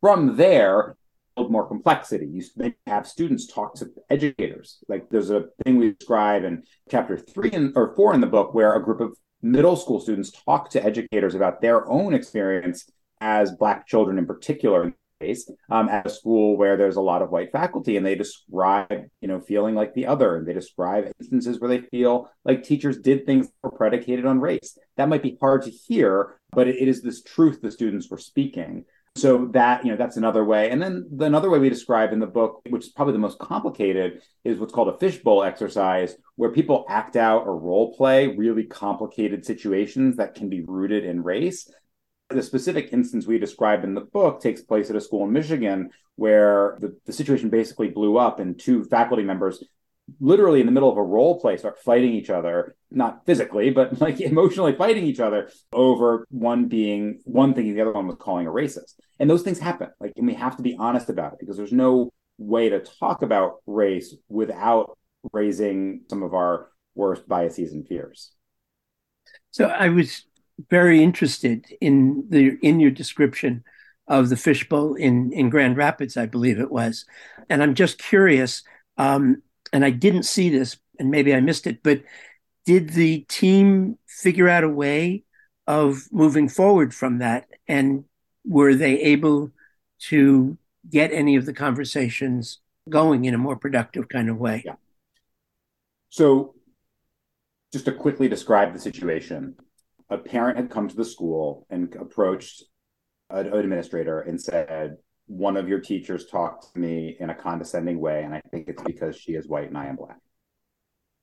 From 0.00 0.36
there, 0.36 0.96
build 1.42 1.52
more 1.52 1.66
complexity. 1.66 2.26
You 2.26 2.72
have 2.86 3.06
students 3.06 3.46
talk 3.46 3.74
to 3.76 3.90
educators. 4.10 4.78
Like 4.88 5.10
there's 5.10 5.30
a 5.30 5.46
thing 5.64 5.76
we 5.76 5.92
describe 5.92 6.44
in 6.44 6.62
chapter 6.90 7.16
three 7.16 7.50
in, 7.50 7.72
or 7.74 7.94
four 7.96 8.14
in 8.14 8.20
the 8.20 8.26
book 8.26 8.54
where 8.54 8.74
a 8.74 8.82
group 8.82 9.00
of 9.00 9.16
middle 9.42 9.76
school 9.76 10.00
students 10.00 10.30
talk 10.30 10.70
to 10.70 10.84
educators 10.84 11.34
about 11.34 11.60
their 11.60 11.88
own 11.90 12.14
experience 12.14 12.88
as 13.20 13.52
Black 13.52 13.86
children 13.88 14.18
in 14.18 14.26
particular 14.26 14.84
in 14.84 14.94
case, 15.20 15.50
um, 15.70 15.88
at 15.88 16.06
a 16.06 16.10
school 16.10 16.56
where 16.56 16.76
there's 16.76 16.96
a 16.96 17.00
lot 17.00 17.22
of 17.22 17.30
white 17.30 17.52
faculty 17.52 17.96
and 17.96 18.04
they 18.04 18.14
describe, 18.14 19.04
you 19.20 19.28
know, 19.28 19.40
feeling 19.40 19.74
like 19.74 19.94
the 19.94 20.06
other 20.06 20.36
and 20.36 20.46
they 20.46 20.52
describe 20.52 21.10
instances 21.20 21.60
where 21.60 21.68
they 21.68 21.80
feel 21.80 22.28
like 22.44 22.62
teachers 22.62 22.98
did 22.98 23.24
things 23.24 23.46
that 23.46 23.54
were 23.62 23.70
predicated 23.70 24.26
on 24.26 24.40
race. 24.40 24.76
That 24.96 25.08
might 25.08 25.22
be 25.22 25.38
hard 25.40 25.62
to 25.62 25.70
hear, 25.70 26.40
but 26.50 26.68
it 26.68 26.88
is 26.88 27.02
this 27.02 27.22
truth 27.22 27.60
the 27.62 27.70
students 27.70 28.10
were 28.10 28.18
speaking. 28.18 28.84
So 29.16 29.46
that, 29.52 29.84
you 29.84 29.90
know, 29.90 29.96
that's 29.96 30.16
another 30.16 30.44
way. 30.44 30.70
And 30.70 30.80
then 30.80 31.06
the, 31.12 31.26
another 31.26 31.50
way 31.50 31.58
we 31.58 31.68
describe 31.68 32.12
in 32.12 32.18
the 32.18 32.26
book, 32.26 32.62
which 32.70 32.86
is 32.86 32.92
probably 32.92 33.12
the 33.12 33.18
most 33.18 33.38
complicated, 33.38 34.22
is 34.42 34.58
what's 34.58 34.72
called 34.72 34.88
a 34.88 34.98
fishbowl 34.98 35.44
exercise, 35.44 36.16
where 36.36 36.50
people 36.50 36.86
act 36.88 37.16
out 37.16 37.46
or 37.46 37.58
role 37.58 37.94
play 37.94 38.28
really 38.28 38.64
complicated 38.64 39.44
situations 39.44 40.16
that 40.16 40.34
can 40.34 40.48
be 40.48 40.62
rooted 40.62 41.04
in 41.04 41.22
race. 41.22 41.70
The 42.30 42.42
specific 42.42 42.88
instance 42.92 43.26
we 43.26 43.38
describe 43.38 43.84
in 43.84 43.92
the 43.94 44.00
book 44.00 44.40
takes 44.40 44.62
place 44.62 44.88
at 44.88 44.96
a 44.96 45.00
school 45.00 45.24
in 45.24 45.32
Michigan 45.32 45.90
where 46.16 46.78
the, 46.80 46.96
the 47.04 47.12
situation 47.12 47.50
basically 47.50 47.88
blew 47.88 48.16
up 48.16 48.40
and 48.40 48.58
two 48.58 48.84
faculty 48.84 49.22
members 49.22 49.62
literally 50.20 50.60
in 50.60 50.66
the 50.66 50.72
middle 50.72 50.90
of 50.90 50.96
a 50.96 51.02
role 51.02 51.40
play 51.40 51.56
start 51.56 51.78
fighting 51.78 52.12
each 52.12 52.30
other 52.30 52.74
not 52.90 53.24
physically 53.26 53.70
but 53.70 54.00
like 54.00 54.20
emotionally 54.20 54.72
fighting 54.74 55.04
each 55.04 55.20
other 55.20 55.50
over 55.72 56.26
one 56.30 56.68
being 56.68 57.20
one 57.24 57.54
thinking 57.54 57.74
the 57.74 57.80
other 57.80 57.92
one 57.92 58.06
was 58.06 58.16
calling 58.18 58.46
a 58.46 58.50
racist. 58.50 58.94
And 59.18 59.28
those 59.28 59.42
things 59.42 59.58
happen. 59.58 59.88
Like 60.00 60.12
and 60.16 60.26
we 60.26 60.34
have 60.34 60.56
to 60.56 60.62
be 60.62 60.76
honest 60.78 61.08
about 61.08 61.34
it 61.34 61.38
because 61.40 61.56
there's 61.56 61.72
no 61.72 62.10
way 62.38 62.68
to 62.68 62.80
talk 62.80 63.22
about 63.22 63.56
race 63.66 64.14
without 64.28 64.98
raising 65.32 66.02
some 66.10 66.22
of 66.22 66.34
our 66.34 66.70
worst 66.94 67.28
biases 67.28 67.72
and 67.72 67.86
fears. 67.86 68.32
So 69.50 69.66
i 69.66 69.88
was 69.88 70.24
very 70.70 71.02
interested 71.02 71.66
in 71.80 72.26
the 72.28 72.58
in 72.62 72.78
your 72.80 72.90
description 72.90 73.64
of 74.08 74.28
the 74.28 74.36
fishbowl 74.36 74.94
in 74.94 75.32
in 75.32 75.48
grand 75.48 75.76
rapids 75.76 76.16
i 76.16 76.26
believe 76.26 76.58
it 76.58 76.70
was. 76.70 77.04
And 77.48 77.62
i'm 77.62 77.74
just 77.74 77.98
curious 77.98 78.62
um, 78.98 79.42
and 79.72 79.84
I 79.84 79.90
didn't 79.90 80.24
see 80.24 80.50
this, 80.50 80.76
and 80.98 81.10
maybe 81.10 81.34
I 81.34 81.40
missed 81.40 81.66
it, 81.66 81.82
but 81.82 82.02
did 82.64 82.90
the 82.90 83.20
team 83.28 83.98
figure 84.06 84.48
out 84.48 84.64
a 84.64 84.68
way 84.68 85.24
of 85.66 86.08
moving 86.12 86.48
forward 86.48 86.94
from 86.94 87.18
that? 87.18 87.48
And 87.66 88.04
were 88.44 88.74
they 88.74 89.00
able 89.00 89.50
to 90.08 90.58
get 90.88 91.12
any 91.12 91.36
of 91.36 91.46
the 91.46 91.52
conversations 91.52 92.58
going 92.88 93.24
in 93.24 93.34
a 93.34 93.38
more 93.38 93.56
productive 93.56 94.08
kind 94.08 94.28
of 94.28 94.38
way? 94.38 94.62
Yeah. 94.64 94.74
So, 96.10 96.54
just 97.72 97.86
to 97.86 97.92
quickly 97.92 98.28
describe 98.28 98.72
the 98.72 98.78
situation, 98.78 99.56
a 100.10 100.18
parent 100.18 100.58
had 100.58 100.70
come 100.70 100.88
to 100.88 100.96
the 100.96 101.04
school 101.04 101.66
and 101.70 101.94
approached 101.96 102.64
an 103.30 103.46
administrator 103.46 104.20
and 104.20 104.40
said, 104.40 104.98
one 105.32 105.56
of 105.56 105.68
your 105.68 105.80
teachers 105.80 106.26
talked 106.26 106.72
to 106.72 106.78
me 106.78 107.16
in 107.18 107.30
a 107.30 107.34
condescending 107.34 107.98
way, 107.98 108.22
and 108.22 108.34
I 108.34 108.42
think 108.50 108.68
it's 108.68 108.82
because 108.82 109.16
she 109.16 109.32
is 109.32 109.48
white 109.48 109.68
and 109.68 109.78
I 109.78 109.86
am 109.86 109.96
black. 109.96 110.18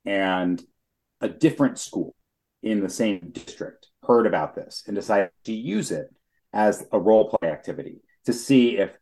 And 0.06 0.62
a 1.22 1.30
different 1.30 1.78
school 1.78 2.16
in 2.64 2.82
the 2.82 2.90
same 2.90 3.30
district 3.32 3.88
heard 4.04 4.26
about 4.26 4.56
this 4.56 4.84
and 4.88 4.96
decided 4.96 5.30
to 5.46 5.54
use 5.54 5.92
it 5.92 6.08
as 6.54 6.86
a 6.92 7.00
role 7.00 7.30
play 7.30 7.52
activity 7.52 8.02
to 8.26 8.34
see 8.34 8.78
if 8.78 8.98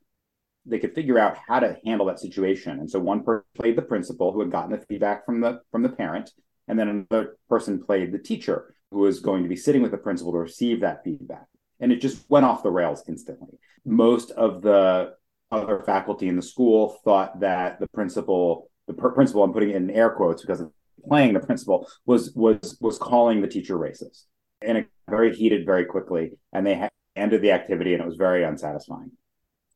they 0.65 0.79
could 0.79 0.93
figure 0.93 1.17
out 1.17 1.37
how 1.47 1.61
to 1.61 1.77
handle 1.85 2.07
that 2.07 2.19
situation. 2.19 2.79
And 2.79 2.89
so 2.91 2.99
one 2.99 3.23
person 3.23 3.45
played 3.55 3.77
the 3.77 3.83
principal 3.83 4.33
who 4.33 4.41
had 4.41 4.51
gotten 4.51 4.71
the 4.71 4.85
feedback 4.89 5.25
from 5.25 5.39
the 5.39 5.61
from 5.71 5.83
the 5.83 5.89
parent, 5.89 6.31
and 6.67 6.77
then 6.77 6.89
another 7.09 7.37
person 7.47 7.81
played 7.81 8.11
the 8.11 8.19
teacher 8.19 8.75
who 8.91 8.99
was 8.99 9.21
going 9.21 9.43
to 9.43 9.49
be 9.49 9.55
sitting 9.55 9.81
with 9.81 9.91
the 9.91 9.97
principal 9.97 10.33
to 10.33 10.39
receive 10.39 10.81
that 10.81 11.03
feedback 11.05 11.45
and 11.79 11.91
it 11.91 12.01
just 12.01 12.29
went 12.29 12.46
off 12.46 12.63
the 12.63 12.72
rails 12.72 13.03
instantly. 13.07 13.57
Most 13.86 14.31
of 14.31 14.62
the 14.62 15.13
other 15.51 15.81
faculty 15.86 16.27
in 16.27 16.36
the 16.36 16.41
school 16.41 17.00
thought 17.03 17.39
that 17.39 17.79
the 17.79 17.88
principal, 17.88 18.69
the 18.88 18.93
principal, 18.93 19.43
I'm 19.43 19.53
putting 19.53 19.72
in 19.72 19.89
air 19.89 20.10
quotes 20.10 20.41
because 20.41 20.62
of 20.62 20.72
playing 21.07 21.34
the 21.34 21.39
principal, 21.39 21.88
was 22.05 22.34
was 22.34 22.77
was 22.81 22.98
calling 22.98 23.41
the 23.41 23.48
teacher 23.48 23.77
racist, 23.77 24.24
and 24.62 24.77
it 24.77 24.88
very 25.10 25.36
heated 25.36 25.65
very 25.65 25.86
quickly, 25.86 26.31
and 26.51 26.65
they 26.65 26.75
ha- 26.75 26.89
ended 27.15 27.41
the 27.41 27.51
activity, 27.51 27.93
and 27.93 28.01
it 28.01 28.07
was 28.07 28.17
very 28.17 28.43
unsatisfying. 28.43 29.12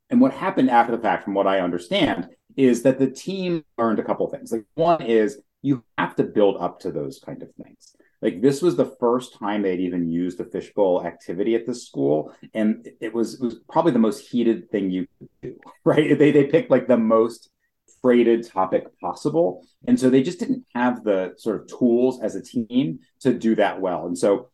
And 0.10 0.20
what 0.20 0.34
happened 0.34 0.70
after 0.70 0.96
the 0.96 1.02
fact, 1.02 1.24
from 1.24 1.36
what 1.36 1.48
I 1.48 1.62
understand, 1.62 2.28
is 2.58 2.84
that 2.84 3.00
the 3.00 3.10
team 3.10 3.64
learned 3.78 4.00
a 4.00 4.04
couple 4.04 4.28
things. 4.28 4.52
Like 4.52 4.66
one 4.74 5.02
is 5.02 5.40
you 5.62 5.84
have 5.98 6.16
to 6.18 6.24
build 6.24 6.58
up 6.60 6.80
to 6.82 6.92
those 6.92 7.22
kind 7.26 7.42
of 7.42 7.50
things 7.64 7.96
like 8.22 8.42
this 8.42 8.62
was 8.62 8.76
the 8.76 8.96
first 9.00 9.38
time 9.38 9.62
they'd 9.62 9.80
even 9.80 10.10
used 10.10 10.38
the 10.38 10.46
fishbowl 10.46 11.06
activity 11.06 11.56
at 11.56 11.66
this 11.66 11.88
school 11.88 12.34
and 12.54 12.88
it 13.00 13.14
was 13.14 13.36
it 13.36 13.42
was 13.42 13.60
probably 13.70 13.92
the 13.92 14.00
most 14.00 14.28
heated 14.28 14.70
thing 14.70 14.90
you 14.92 15.08
could 15.18 15.30
do 15.42 15.60
right? 15.84 16.18
They 16.18 16.32
they 16.32 16.46
picked 16.46 16.72
like 16.72 16.88
the 16.88 16.98
most 16.98 17.50
freighted 18.02 18.48
topic 18.48 18.86
possible 19.00 19.66
and 19.88 20.00
so 20.00 20.10
they 20.10 20.24
just 20.24 20.40
didn't 20.40 20.66
have 20.74 21.04
the 21.04 21.34
sort 21.38 21.62
of 21.62 21.80
tools 21.80 22.22
as 22.22 22.36
a 22.36 22.42
team 22.42 23.00
to 23.22 23.34
do 23.34 23.56
that 23.56 23.80
well. 23.82 24.08
And 24.08 24.18
so 24.18 24.50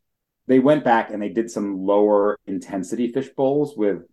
they 0.47 0.59
went 0.59 0.83
back 0.83 1.11
and 1.11 1.21
they 1.21 1.29
did 1.29 1.51
some 1.51 1.85
lower 1.85 2.39
intensity 2.47 3.11
fish 3.11 3.29
bowls 3.35 3.75
with 3.75 4.03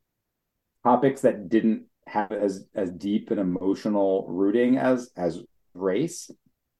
topics 0.82 1.22
that 1.22 1.48
didn't 1.48 1.84
have 2.06 2.32
as 2.32 2.66
as 2.74 2.90
deep 2.90 3.30
an 3.30 3.38
emotional 3.38 4.26
rooting 4.28 4.76
as 4.76 5.10
as 5.16 5.42
race 5.72 6.30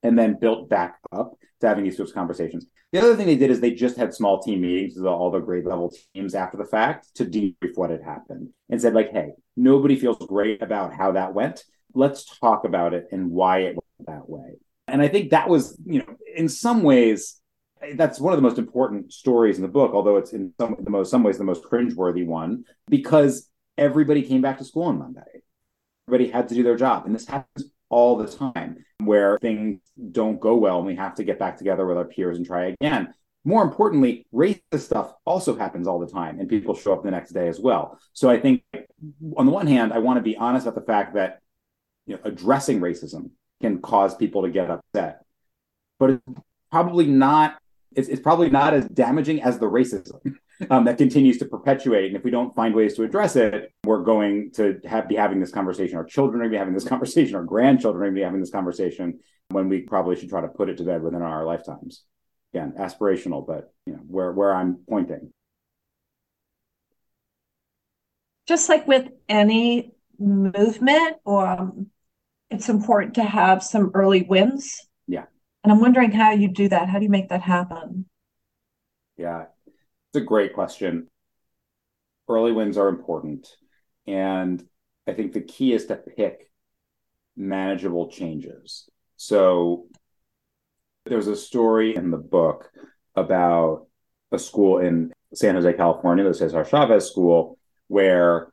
and 0.04 0.16
then 0.16 0.38
built 0.38 0.68
back 0.68 0.99
up 1.11 1.32
to 1.61 1.66
having 1.66 1.82
these 1.82 1.96
sorts 1.96 2.12
of 2.12 2.14
conversations. 2.14 2.66
The 2.92 3.00
other 3.00 3.16
thing 3.16 3.26
they 3.26 3.34
did 3.34 3.50
is 3.50 3.58
they 3.58 3.73
just 3.73 3.96
had 3.96 4.14
small 4.14 4.40
team 4.40 4.61
meetings 4.61 4.94
with 4.94 5.06
all 5.06 5.32
the 5.32 5.40
grade 5.40 5.64
level 5.64 5.92
teams 6.14 6.37
after 6.37 6.56
the 6.56 6.64
fact 6.64 7.12
to 7.16 7.25
debrief 7.25 7.75
what 7.75 7.90
had 7.90 8.02
happened 8.02 8.50
and 8.70 8.80
said, 8.80 8.94
like, 8.94 9.11
hey, 9.11 9.32
nobody 9.56 9.96
feels 9.96 10.18
great 10.28 10.62
about 10.62 10.94
how 10.94 11.11
that 11.12 11.34
went. 11.34 11.64
Let's 11.92 12.38
talk 12.38 12.64
about 12.64 12.94
it 12.94 13.08
and 13.11 13.32
why 13.32 13.62
it 13.62 13.75
went 13.75 14.06
that 14.06 14.28
way. 14.28 14.58
And 14.87 15.02
I 15.02 15.08
think 15.08 15.30
that 15.30 15.49
was, 15.49 15.76
you 15.84 16.00
know, 16.00 16.16
in 16.37 16.49
some 16.49 16.84
ways, 16.84 17.40
that's 17.94 18.20
one 18.20 18.32
of 18.32 18.38
the 18.38 18.42
most 18.42 18.58
important 18.58 19.12
stories 19.12 19.56
in 19.56 19.62
the 19.62 19.68
book, 19.68 19.92
although 19.92 20.16
it's 20.16 20.32
in 20.32 20.52
some 20.61 20.76
the 20.78 20.90
most 20.90 21.11
some 21.11 21.23
ways 21.23 21.38
the 21.38 21.44
most 21.44 21.64
cringeworthy 21.64 22.25
one, 22.25 22.64
because 22.88 23.49
everybody 23.76 24.23
came 24.23 24.40
back 24.40 24.58
to 24.58 24.64
school 24.64 24.84
on 24.84 24.99
Monday. 24.99 25.42
Everybody 26.08 26.30
had 26.30 26.49
to 26.49 26.54
do 26.54 26.62
their 26.62 26.76
job. 26.76 27.06
And 27.06 27.14
this 27.14 27.26
happens 27.26 27.70
all 27.94 28.16
the 28.16 28.26
time 28.26 28.84
where 29.04 29.38
things 29.40 29.80
don't 30.10 30.40
go 30.40 30.56
well 30.56 30.78
and 30.78 30.86
we 30.86 30.96
have 30.96 31.14
to 31.14 31.22
get 31.22 31.38
back 31.38 31.56
together 31.56 31.86
with 31.86 31.96
our 31.96 32.04
peers 32.04 32.36
and 32.36 32.44
try 32.44 32.74
again. 32.80 33.14
More 33.44 33.62
importantly, 33.62 34.26
racist 34.34 34.80
stuff 34.80 35.14
also 35.24 35.54
happens 35.56 35.86
all 35.86 36.00
the 36.00 36.08
time 36.08 36.40
and 36.40 36.48
people 36.48 36.74
show 36.74 36.92
up 36.92 37.04
the 37.04 37.12
next 37.12 37.30
day 37.30 37.46
as 37.46 37.60
well. 37.60 38.00
So 38.12 38.28
I 38.28 38.40
think 38.40 38.64
on 39.36 39.46
the 39.46 39.52
one 39.52 39.68
hand, 39.68 39.92
I 39.92 39.98
want 39.98 40.16
to 40.16 40.22
be 40.22 40.36
honest 40.36 40.66
about 40.66 40.74
the 40.74 40.92
fact 40.92 41.14
that 41.14 41.40
you 42.06 42.16
know, 42.16 42.20
addressing 42.24 42.80
racism 42.80 43.30
can 43.60 43.80
cause 43.80 44.16
people 44.16 44.42
to 44.42 44.50
get 44.50 44.70
upset, 44.70 45.22
but 46.00 46.10
it's 46.10 46.22
probably 46.72 47.06
not 47.06 47.58
it's, 47.94 48.08
it's 48.08 48.22
probably 48.22 48.50
not 48.50 48.74
as 48.74 48.86
damaging 48.86 49.40
as 49.40 49.60
the 49.60 49.66
racism 49.66 50.34
um, 50.70 50.84
that 50.84 50.99
continues 50.99 51.38
to 51.38 51.46
perpetuate. 51.46 52.06
And 52.06 52.16
if 52.16 52.25
we 52.25 52.30
don't 52.30 52.54
find 52.54 52.75
ways 52.75 52.94
to 52.94 53.02
address 53.02 53.37
it, 53.37 53.73
we're 53.84 54.02
going 54.02 54.52
to 54.52 54.80
have, 54.84 55.08
be 55.08 55.16
having 55.16 55.40
this 55.40 55.50
conversation. 55.50 55.96
Our 55.96 56.04
children 56.04 56.40
are 56.40 56.44
going 56.44 56.52
to 56.52 56.54
be 56.54 56.58
having 56.58 56.75
this 56.75 56.84
conversation. 56.88 57.34
Our 57.37 57.44
grandchildren 57.44 58.02
are 58.02 58.06
going 58.06 58.14
to 58.14 58.20
be 58.20 58.25
having 58.25 58.40
this 58.40 58.50
conversation 58.50 59.20
when 59.50 59.68
we 59.68 59.80
probably 59.80 60.16
should 60.16 60.28
try 60.28 60.40
to 60.40 60.49
put 60.49 60.68
it 60.68 60.78
to 60.78 60.84
bed 60.84 61.02
within 61.02 61.23
our 61.23 61.44
lifetimes. 61.44 62.04
Again, 62.52 62.75
aspirational, 62.78 63.44
but 63.44 63.73
you 63.84 63.94
know 63.94 64.00
where 64.06 64.30
where 64.30 64.54
I'm 64.54 64.78
pointing. 64.88 65.32
Just 68.46 68.68
like 68.68 68.87
with 68.87 69.08
any 69.28 69.92
movement, 70.20 71.16
or 71.25 71.46
um, 71.46 71.90
it's 72.50 72.68
important 72.68 73.14
to 73.14 73.25
have 73.25 73.62
some 73.62 73.90
early 73.94 74.23
wins. 74.23 74.87
Yeah. 75.08 75.25
And 75.64 75.73
I'm 75.73 75.80
wondering 75.80 76.12
how 76.12 76.30
you 76.30 76.49
do 76.49 76.68
that. 76.68 76.88
How 76.88 76.99
do 76.99 77.04
you 77.04 77.11
make 77.11 77.30
that 77.30 77.42
happen? 77.42 78.06
Yeah, 79.16 79.46
it's 80.14 80.23
a 80.23 80.25
great 80.25 80.54
question. 80.54 81.09
Early 82.28 82.52
wins 82.52 82.78
are 82.78 82.88
important. 82.88 83.49
And 84.06 84.64
I 85.09 85.12
think 85.12 85.33
the 85.33 85.40
key 85.40 85.73
is 85.73 85.87
to 85.87 85.97
pick 85.97 86.52
manageable 87.37 88.09
changes. 88.12 88.88
So 89.16 89.87
there's 91.04 91.26
a 91.26 91.35
story 91.35 91.97
in 91.97 92.12
the 92.12 92.16
book 92.16 92.71
about 93.16 93.88
a 94.30 94.38
school 94.38 94.78
in 94.78 95.12
San 95.35 95.56
Jose, 95.56 95.73
California, 95.73 96.23
the 96.23 96.33
Cesar 96.33 96.64
Chavez 96.64 97.11
School, 97.11 97.59
where 97.88 98.52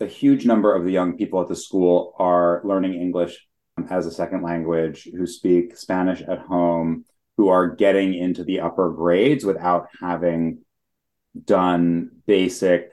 a 0.00 0.06
huge 0.06 0.46
number 0.46 0.74
of 0.74 0.84
the 0.84 0.90
young 0.90 1.16
people 1.16 1.40
at 1.40 1.46
the 1.46 1.54
school 1.54 2.12
are 2.18 2.60
learning 2.64 2.94
English 2.94 3.46
as 3.88 4.06
a 4.06 4.10
second 4.10 4.42
language, 4.42 5.08
who 5.16 5.28
speak 5.28 5.76
Spanish 5.76 6.22
at 6.22 6.40
home, 6.40 7.04
who 7.36 7.50
are 7.50 7.68
getting 7.68 8.14
into 8.14 8.42
the 8.42 8.58
upper 8.58 8.90
grades 8.90 9.44
without 9.44 9.86
having 10.00 10.58
done 11.44 12.10
basic 12.26 12.92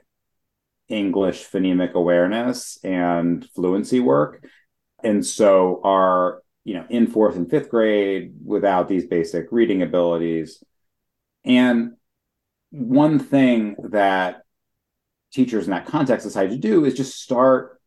English 0.88 1.48
phonemic 1.48 1.92
awareness 1.92 2.78
and 2.82 3.48
fluency 3.54 4.00
work. 4.00 4.44
And 5.02 5.24
so 5.24 5.80
are, 5.84 6.42
you 6.64 6.74
know, 6.74 6.84
in 6.90 7.06
fourth 7.06 7.36
and 7.36 7.48
fifth 7.48 7.70
grade 7.70 8.34
without 8.44 8.88
these 8.88 9.06
basic 9.06 9.46
reading 9.50 9.82
abilities. 9.82 10.62
And 11.44 11.92
one 12.70 13.18
thing 13.18 13.76
that 13.90 14.42
teachers 15.32 15.64
in 15.64 15.70
that 15.70 15.86
context 15.86 16.26
decided 16.26 16.50
to 16.50 16.68
do 16.68 16.84
is 16.84 16.94
just 16.94 17.20
start 17.20 17.80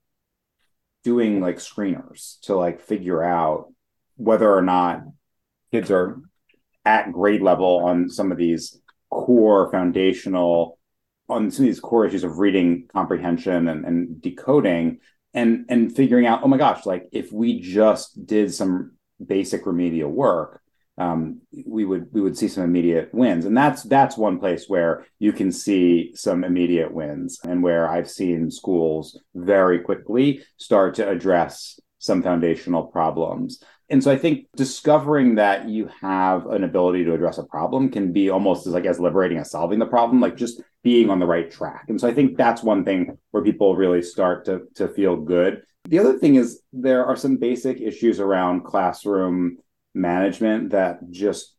doing 1.03 1.41
like 1.41 1.57
screeners 1.57 2.39
to 2.41 2.55
like 2.55 2.81
figure 2.81 3.21
out 3.21 3.71
whether 4.15 4.51
or 4.51 4.61
not 4.61 5.03
kids 5.71 5.91
are 5.91 6.21
at 6.85 7.11
grade 7.11 7.41
level 7.41 7.83
on 7.85 8.09
some 8.09 8.31
of 8.31 8.37
these 8.37 8.81
core 9.13 9.71
foundational 9.71 10.79
on 11.29 11.51
some 11.51 11.65
of 11.65 11.67
these 11.67 11.79
core 11.79 12.05
issues 12.05 12.23
of 12.23 12.39
reading 12.39 12.87
comprehension 12.91 13.67
and, 13.67 13.85
and 13.85 14.21
decoding 14.21 14.99
and 15.33 15.65
and 15.69 15.95
figuring 15.95 16.25
out 16.25 16.41
oh 16.43 16.47
my 16.47 16.57
gosh 16.57 16.85
like 16.85 17.07
if 17.11 17.31
we 17.31 17.59
just 17.59 18.25
did 18.25 18.53
some 18.53 18.93
basic 19.25 19.65
remedial 19.65 20.09
work 20.09 20.63
um, 20.97 21.41
we 21.65 21.85
would 21.85 22.13
we 22.13 22.21
would 22.21 22.37
see 22.37 22.47
some 22.47 22.63
immediate 22.63 23.13
wins. 23.13 23.45
And 23.45 23.57
that's 23.57 23.83
that's 23.83 24.17
one 24.17 24.39
place 24.39 24.65
where 24.67 25.05
you 25.17 25.33
can 25.33 25.51
see 25.51 26.11
some 26.15 26.43
immediate 26.43 26.93
wins 26.93 27.39
and 27.43 27.63
where 27.63 27.89
i've 27.89 28.09
seen 28.09 28.51
schools 28.51 29.19
very 29.33 29.79
quickly 29.79 30.43
start 30.57 30.95
to 30.95 31.09
address 31.09 31.79
some 31.99 32.21
foundational 32.21 32.83
problems 32.83 33.63
and 33.89 34.03
so 34.03 34.11
i 34.11 34.17
think 34.17 34.47
discovering 34.55 35.35
that 35.35 35.67
you 35.67 35.89
have 36.01 36.45
an 36.47 36.63
ability 36.63 37.03
to 37.03 37.13
address 37.13 37.37
a 37.37 37.43
problem 37.43 37.89
can 37.89 38.11
be 38.11 38.29
almost 38.29 38.67
as 38.67 38.73
like 38.73 38.85
as 38.85 38.99
liberating 38.99 39.37
as 39.37 39.51
solving 39.51 39.79
the 39.79 39.85
problem 39.85 40.19
like 40.19 40.35
just 40.35 40.61
being 40.83 41.09
on 41.09 41.19
the 41.19 41.25
right 41.25 41.49
track. 41.49 41.85
And 41.87 41.99
so 41.99 42.07
i 42.07 42.13
think 42.13 42.37
that's 42.37 42.61
one 42.61 42.85
thing 42.85 43.17
where 43.31 43.43
people 43.43 43.75
really 43.75 44.01
start 44.01 44.45
to 44.45 44.63
to 44.75 44.87
feel 44.89 45.15
good. 45.15 45.63
The 45.85 45.99
other 45.99 46.17
thing 46.19 46.35
is 46.35 46.61
there 46.71 47.05
are 47.05 47.15
some 47.15 47.37
basic 47.37 47.81
issues 47.81 48.19
around 48.19 48.63
classroom 48.65 49.57
management 49.93 50.71
that 50.71 50.99
just 51.09 51.55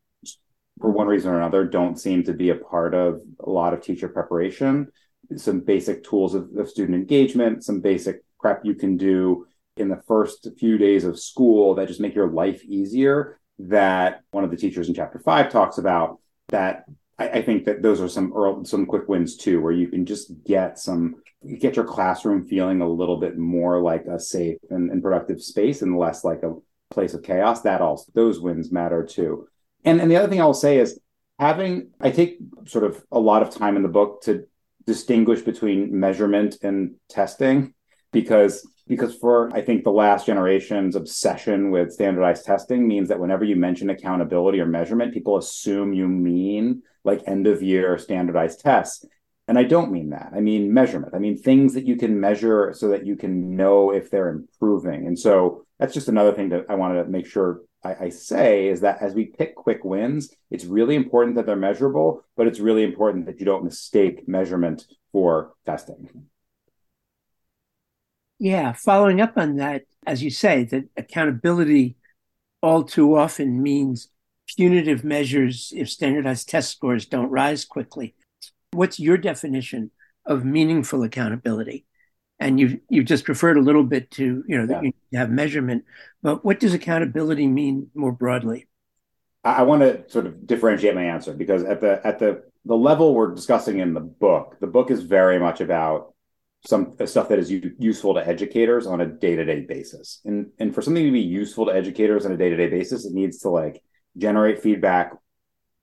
for 0.80 0.90
one 0.90 1.06
reason 1.06 1.30
or 1.30 1.36
another 1.36 1.64
don't 1.64 1.98
seem 1.98 2.24
to 2.24 2.32
be 2.32 2.50
a 2.50 2.56
part 2.56 2.94
of 2.94 3.20
a 3.40 3.50
lot 3.50 3.74
of 3.74 3.82
teacher 3.82 4.08
preparation. 4.08 4.88
Some 5.36 5.60
basic 5.60 6.04
tools 6.04 6.34
of, 6.34 6.50
of 6.56 6.68
student 6.68 6.96
engagement 6.96 7.64
some 7.64 7.80
basic 7.80 8.22
prep 8.38 8.64
you 8.64 8.74
can 8.74 8.96
do 8.96 9.46
in 9.76 9.88
the 9.88 10.02
first 10.06 10.48
few 10.58 10.78
days 10.78 11.04
of 11.04 11.18
school 11.18 11.74
that 11.74 11.88
just 11.88 12.00
make 12.00 12.14
your 12.14 12.30
life 12.30 12.64
easier 12.64 13.38
that 13.58 14.22
one 14.30 14.44
of 14.44 14.50
the 14.50 14.56
teachers 14.56 14.88
in 14.88 14.94
chapter 14.94 15.18
five 15.18 15.50
talks 15.50 15.78
about 15.78 16.18
that 16.48 16.84
I, 17.18 17.28
I 17.28 17.42
think 17.42 17.64
that 17.64 17.82
those 17.82 18.00
are 18.00 18.08
some 18.08 18.32
early, 18.34 18.64
some 18.64 18.86
quick 18.86 19.08
wins 19.08 19.36
too, 19.36 19.60
where 19.60 19.72
you 19.72 19.88
can 19.88 20.06
just 20.06 20.32
get 20.44 20.78
some 20.78 21.16
get 21.58 21.76
your 21.76 21.84
classroom 21.84 22.46
feeling 22.46 22.80
a 22.80 22.88
little 22.88 23.18
bit 23.18 23.36
more 23.36 23.80
like 23.82 24.06
a 24.06 24.18
safe 24.18 24.58
and, 24.70 24.90
and 24.90 25.02
productive 25.02 25.42
space 25.42 25.82
and 25.82 25.98
less 25.98 26.24
like 26.24 26.42
a 26.42 26.54
place 26.90 27.14
of 27.14 27.22
chaos. 27.22 27.62
That 27.62 27.80
also 27.80 28.10
those 28.14 28.40
wins 28.40 28.72
matter 28.72 29.04
too. 29.04 29.48
And 29.84 30.00
and 30.00 30.10
the 30.10 30.16
other 30.16 30.28
thing 30.28 30.40
I'll 30.40 30.54
say 30.54 30.78
is 30.78 30.98
having 31.38 31.90
I 32.00 32.10
take 32.10 32.38
sort 32.66 32.84
of 32.84 33.04
a 33.10 33.18
lot 33.18 33.42
of 33.42 33.50
time 33.50 33.76
in 33.76 33.82
the 33.82 33.88
book 33.88 34.22
to 34.22 34.46
distinguish 34.86 35.40
between 35.40 35.98
measurement 35.98 36.58
and 36.62 36.96
testing 37.08 37.74
because 38.12 38.68
because 38.86 39.14
for 39.14 39.54
I 39.54 39.62
think 39.62 39.84
the 39.84 39.90
last 39.90 40.26
generation's 40.26 40.96
obsession 40.96 41.70
with 41.70 41.92
standardized 41.92 42.44
testing 42.44 42.86
means 42.86 43.08
that 43.08 43.20
whenever 43.20 43.44
you 43.44 43.56
mention 43.56 43.90
accountability 43.90 44.60
or 44.60 44.66
measurement, 44.66 45.14
people 45.14 45.36
assume 45.36 45.92
you 45.92 46.06
mean 46.06 46.82
like 47.04 47.22
end 47.26 47.46
of 47.46 47.62
year 47.62 47.98
standardized 47.98 48.60
tests. 48.60 49.04
And 49.46 49.58
I 49.58 49.64
don't 49.64 49.92
mean 49.92 50.10
that. 50.10 50.32
I 50.34 50.40
mean 50.40 50.72
measurement. 50.72 51.14
I 51.14 51.18
mean 51.18 51.36
things 51.36 51.74
that 51.74 51.86
you 51.86 51.96
can 51.96 52.18
measure 52.18 52.72
so 52.74 52.88
that 52.88 53.06
you 53.06 53.16
can 53.16 53.56
know 53.56 53.90
if 53.90 54.10
they're 54.10 54.30
improving. 54.30 55.06
And 55.06 55.18
so 55.18 55.66
that's 55.78 55.94
just 55.94 56.08
another 56.08 56.32
thing 56.32 56.48
that 56.50 56.66
I 56.68 56.74
wanted 56.74 57.02
to 57.02 57.10
make 57.10 57.26
sure 57.26 57.60
I, 57.84 58.06
I 58.06 58.08
say 58.08 58.68
is 58.68 58.80
that 58.80 59.02
as 59.02 59.14
we 59.14 59.26
pick 59.26 59.54
quick 59.54 59.84
wins, 59.84 60.34
it's 60.50 60.64
really 60.64 60.94
important 60.94 61.36
that 61.36 61.46
they're 61.46 61.56
measurable, 61.56 62.24
but 62.36 62.46
it's 62.46 62.58
really 62.58 62.84
important 62.84 63.26
that 63.26 63.38
you 63.38 63.44
don't 63.44 63.64
mistake 63.64 64.26
measurement 64.26 64.86
for 65.12 65.52
testing. 65.66 66.26
Yeah, 68.44 68.74
following 68.74 69.22
up 69.22 69.38
on 69.38 69.56
that, 69.56 69.84
as 70.06 70.22
you 70.22 70.28
say, 70.28 70.64
that 70.64 70.84
accountability 70.98 71.96
all 72.60 72.82
too 72.82 73.16
often 73.16 73.62
means 73.62 74.10
punitive 74.54 75.02
measures 75.02 75.72
if 75.74 75.88
standardized 75.88 76.50
test 76.50 76.70
scores 76.70 77.06
don't 77.06 77.30
rise 77.30 77.64
quickly. 77.64 78.14
What's 78.72 79.00
your 79.00 79.16
definition 79.16 79.92
of 80.26 80.44
meaningful 80.44 81.04
accountability? 81.04 81.86
And 82.38 82.60
you 82.60 82.82
you 82.90 83.02
just 83.02 83.30
referred 83.30 83.56
a 83.56 83.62
little 83.62 83.82
bit 83.82 84.10
to 84.10 84.44
you 84.46 84.58
know 84.58 84.66
that 84.66 84.84
yeah. 84.84 84.90
you 85.10 85.18
have 85.18 85.30
measurement, 85.30 85.86
but 86.22 86.44
what 86.44 86.60
does 86.60 86.74
accountability 86.74 87.46
mean 87.46 87.88
more 87.94 88.12
broadly? 88.12 88.68
I 89.42 89.62
want 89.62 89.80
to 89.80 90.04
sort 90.10 90.26
of 90.26 90.46
differentiate 90.46 90.94
my 90.94 91.04
answer 91.04 91.32
because 91.32 91.64
at 91.64 91.80
the 91.80 92.06
at 92.06 92.18
the 92.18 92.42
the 92.66 92.76
level 92.76 93.14
we're 93.14 93.34
discussing 93.34 93.78
in 93.78 93.94
the 93.94 94.00
book, 94.00 94.58
the 94.60 94.66
book 94.66 94.90
is 94.90 95.02
very 95.02 95.38
much 95.38 95.62
about 95.62 96.13
some 96.66 96.96
uh, 96.98 97.06
stuff 97.06 97.28
that 97.28 97.38
is 97.38 97.50
u- 97.50 97.74
useful 97.78 98.14
to 98.14 98.26
educators 98.26 98.86
on 98.86 99.00
a 99.00 99.06
day-to-day 99.06 99.60
basis 99.62 100.20
and 100.24 100.46
and 100.58 100.74
for 100.74 100.82
something 100.82 101.04
to 101.04 101.12
be 101.12 101.20
useful 101.20 101.66
to 101.66 101.74
educators 101.74 102.24
on 102.24 102.32
a 102.32 102.36
day-to-day 102.36 102.68
basis 102.68 103.04
it 103.04 103.12
needs 103.12 103.38
to 103.38 103.48
like 103.48 103.82
generate 104.16 104.62
feedback 104.62 105.12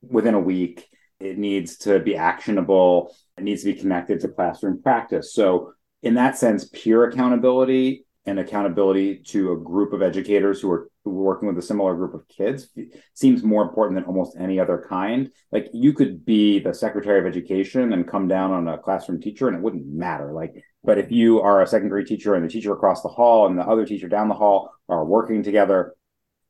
within 0.01 0.33
a 0.33 0.39
week 0.39 0.87
it 1.19 1.37
needs 1.37 1.77
to 1.77 1.99
be 1.99 2.15
actionable 2.15 3.15
it 3.37 3.43
needs 3.43 3.63
to 3.63 3.73
be 3.73 3.79
connected 3.79 4.19
to 4.19 4.27
classroom 4.27 4.81
practice 4.81 5.33
so 5.33 5.73
in 6.03 6.15
that 6.15 6.37
sense 6.37 6.65
peer 6.65 7.05
accountability 7.05 8.05
and 8.25 8.39
accountability 8.39 9.17
to 9.17 9.51
a 9.51 9.57
group 9.57 9.93
of 9.93 10.01
educators 10.01 10.61
who 10.61 10.71
are 10.71 10.89
working 11.05 11.47
with 11.47 11.57
a 11.57 11.61
similar 11.61 11.95
group 11.95 12.13
of 12.13 12.27
kids 12.27 12.67
seems 13.15 13.41
more 13.43 13.63
important 13.63 13.95
than 13.95 14.05
almost 14.05 14.37
any 14.39 14.59
other 14.59 14.85
kind. 14.87 15.31
Like 15.51 15.69
you 15.73 15.93
could 15.93 16.23
be 16.23 16.59
the 16.59 16.73
secretary 16.73 17.19
of 17.19 17.25
education 17.25 17.93
and 17.93 18.07
come 18.07 18.27
down 18.27 18.51
on 18.51 18.67
a 18.67 18.77
classroom 18.77 19.19
teacher 19.21 19.47
and 19.47 19.57
it 19.57 19.63
wouldn't 19.63 19.87
matter. 19.87 20.33
Like, 20.33 20.53
but 20.83 20.97
if 20.97 21.11
you 21.11 21.41
are 21.41 21.61
a 21.61 21.67
second 21.67 21.89
grade 21.89 22.07
teacher 22.07 22.35
and 22.35 22.43
the 22.43 22.49
teacher 22.49 22.73
across 22.73 23.01
the 23.01 23.09
hall 23.09 23.47
and 23.47 23.57
the 23.57 23.67
other 23.67 23.85
teacher 23.85 24.07
down 24.07 24.27
the 24.27 24.35
hall 24.35 24.71
are 24.89 25.05
working 25.05 25.43
together 25.43 25.95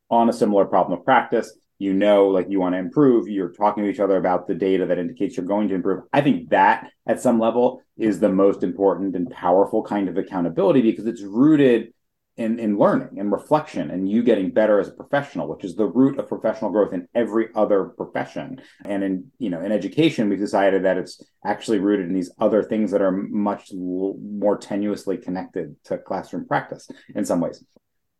on 0.10 0.30
a 0.30 0.34
similar 0.34 0.66
problem 0.66 0.98
of 0.98 1.06
practice, 1.06 1.54
you 1.82 1.94
know 1.94 2.28
like 2.28 2.46
you 2.48 2.60
want 2.60 2.74
to 2.76 2.80
improve 2.80 3.28
you're 3.28 3.52
talking 3.52 3.84
to 3.84 3.90
each 3.90 4.00
other 4.00 4.18
about 4.18 4.48
the 4.48 4.54
data 4.54 4.86
that 4.86 5.00
indicates 5.00 5.36
you're 5.36 5.46
going 5.46 5.68
to 5.68 5.74
improve 5.74 6.04
i 6.14 6.22
think 6.22 6.48
that 6.50 6.92
at 7.08 7.20
some 7.20 7.40
level 7.40 7.82
is 7.98 8.20
the 8.20 8.30
most 8.30 8.62
important 8.62 9.16
and 9.16 9.32
powerful 9.32 9.82
kind 9.82 10.08
of 10.08 10.16
accountability 10.16 10.82
because 10.82 11.08
it's 11.08 11.24
rooted 11.24 11.92
in, 12.38 12.60
in 12.60 12.78
learning 12.78 13.20
and 13.20 13.32
reflection 13.32 13.92
and 13.92 14.10
you 14.10 14.24
getting 14.24 14.52
better 14.52 14.80
as 14.80 14.88
a 14.88 14.94
professional 14.94 15.48
which 15.48 15.66
is 15.66 15.76
the 15.76 15.86
root 15.86 16.18
of 16.18 16.28
professional 16.28 16.72
growth 16.72 16.94
in 16.94 17.08
every 17.14 17.50
other 17.56 17.86
profession 17.86 18.62
and 18.86 19.04
in 19.04 19.26
you 19.38 19.50
know 19.50 19.60
in 19.62 19.72
education 19.72 20.30
we've 20.30 20.40
decided 20.40 20.86
that 20.86 20.98
it's 20.98 21.22
actually 21.46 21.80
rooted 21.80 22.08
in 22.08 22.14
these 22.14 22.32
other 22.40 22.64
things 22.64 22.92
that 22.92 23.02
are 23.02 23.12
much 23.12 23.72
l- 23.74 24.16
more 24.22 24.58
tenuously 24.58 25.22
connected 25.22 25.76
to 25.84 25.98
classroom 25.98 26.48
practice 26.48 26.88
in 27.16 27.26
some 27.26 27.42
ways 27.42 27.64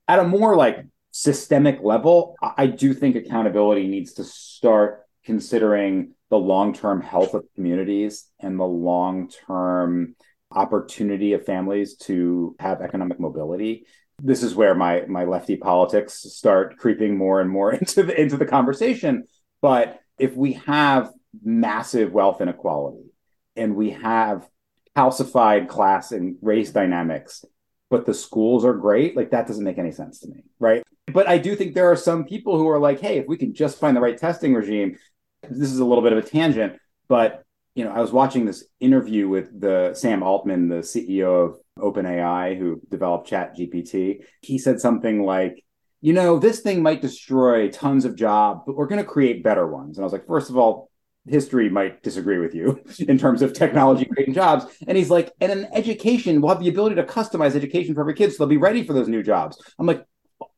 at 0.08 0.20
a 0.20 0.24
more 0.24 0.58
like 0.58 0.86
systemic 1.12 1.80
level, 1.84 2.36
I 2.42 2.68
do 2.68 2.94
think 2.94 3.16
accountability 3.16 3.88
needs 3.88 4.14
to 4.14 4.24
start 4.24 5.06
considering 5.24 6.14
the 6.30 6.38
long 6.38 6.74
term 6.74 7.02
health 7.02 7.34
of 7.34 7.46
communities 7.56 8.30
and 8.40 8.60
the 8.60 8.66
long 8.66 9.30
term 9.48 10.16
opportunity 10.52 11.34
of 11.34 11.46
families 11.46 11.96
to 11.96 12.56
have 12.60 12.82
economic 12.82 13.20
mobility. 13.20 13.86
This 14.24 14.44
is 14.44 14.56
where 14.56 14.76
my 14.76 15.06
my 15.08 15.26
lefty 15.26 15.56
politics 15.56 16.14
start 16.14 16.78
creeping 16.78 17.18
more 17.18 17.42
and 17.42 17.50
more 17.50 17.74
into 17.74 18.04
the 18.04 18.20
into 18.20 18.38
the 18.38 18.46
conversation. 18.46 19.26
But 19.62 20.00
if 20.18 20.36
we 20.36 20.54
have 20.54 21.12
massive 21.44 22.12
wealth 22.12 22.42
inequality 22.42 23.12
and 23.56 23.76
we 23.76 23.92
have 23.92 24.48
calcified 24.96 25.68
class 25.68 26.12
and 26.12 26.38
race 26.42 26.72
dynamics, 26.72 27.46
but 27.90 28.06
the 28.06 28.14
schools 28.14 28.66
are 28.66 28.74
great, 28.74 29.16
like 29.16 29.32
that 29.32 29.48
doesn't 29.48 29.64
make 29.64 29.78
any 29.78 29.92
sense 29.92 30.20
to 30.20 30.28
me, 30.28 30.44
right? 30.60 30.84
But 31.12 31.28
I 31.28 31.38
do 31.38 31.56
think 31.56 31.74
there 31.74 31.92
are 31.92 31.96
some 31.96 32.26
people 32.26 32.58
who 32.58 32.68
are 32.70 32.80
like, 32.80 33.00
hey, 33.00 33.18
if 33.18 33.28
we 33.28 33.38
can 33.38 33.54
just 33.54 33.80
find 33.80 33.96
the 33.96 34.02
right 34.02 34.18
testing 34.18 34.54
regime, 34.54 34.98
this 35.50 35.72
is 35.72 35.80
a 35.80 35.86
little 35.86 36.04
bit 36.04 36.14
of 36.14 36.20
a 36.20 36.28
tangent, 36.28 36.78
but 37.08 37.44
you 37.76 37.86
know, 37.86 37.92
I 37.92 38.02
was 38.02 38.12
watching 38.12 38.46
this 38.46 38.66
interview 38.80 39.30
with 39.30 39.60
the 39.60 39.94
Sam 39.94 40.24
Altman, 40.24 40.68
the 40.68 40.78
CEO 40.78 41.46
of 41.46 41.60
OpenAI, 41.78 42.58
who 42.58 42.82
developed 42.90 43.28
Chat 43.28 43.56
GPT. 43.56 44.24
He 44.42 44.58
said 44.58 44.80
something 44.80 45.24
like, 45.24 45.64
you 46.02 46.14
know, 46.14 46.40
this 46.40 46.62
thing 46.62 46.82
might 46.82 47.02
destroy 47.02 47.70
tons 47.70 48.06
of 48.06 48.16
jobs, 48.16 48.64
but 48.66 48.76
we're 48.76 48.88
going 48.88 49.04
to 49.04 49.10
create 49.10 49.44
better 49.44 49.68
ones. 49.68 49.98
And 49.98 50.04
I 50.04 50.06
was 50.06 50.14
like, 50.14 50.28
first 50.28 50.50
of 50.50 50.58
all, 50.58 50.90
history 51.28 51.70
might 51.70 52.02
disagree 52.02 52.40
with 52.40 52.56
you 52.56 52.84
in 53.08 53.18
terms 53.18 53.42
of 53.42 53.54
technology 53.54 54.06
creating 54.06 54.34
jobs. 54.34 54.66
And 54.88 54.98
he's 54.98 55.10
like, 55.10 55.32
and 55.40 55.52
in 55.52 55.66
education, 55.74 56.42
we'll 56.42 56.54
have 56.54 56.64
the 56.64 56.70
ability 56.70 56.96
to 56.96 57.04
customize 57.04 57.56
education 57.56 57.94
for 57.94 58.02
every 58.02 58.16
kid 58.16 58.32
so 58.32 58.40
they'll 58.40 58.50
be 58.50 58.58
ready 58.58 58.84
for 58.84 58.94
those 58.94 59.08
new 59.08 59.22
jobs. 59.22 59.62
I'm 59.78 59.86
like, 59.86 60.06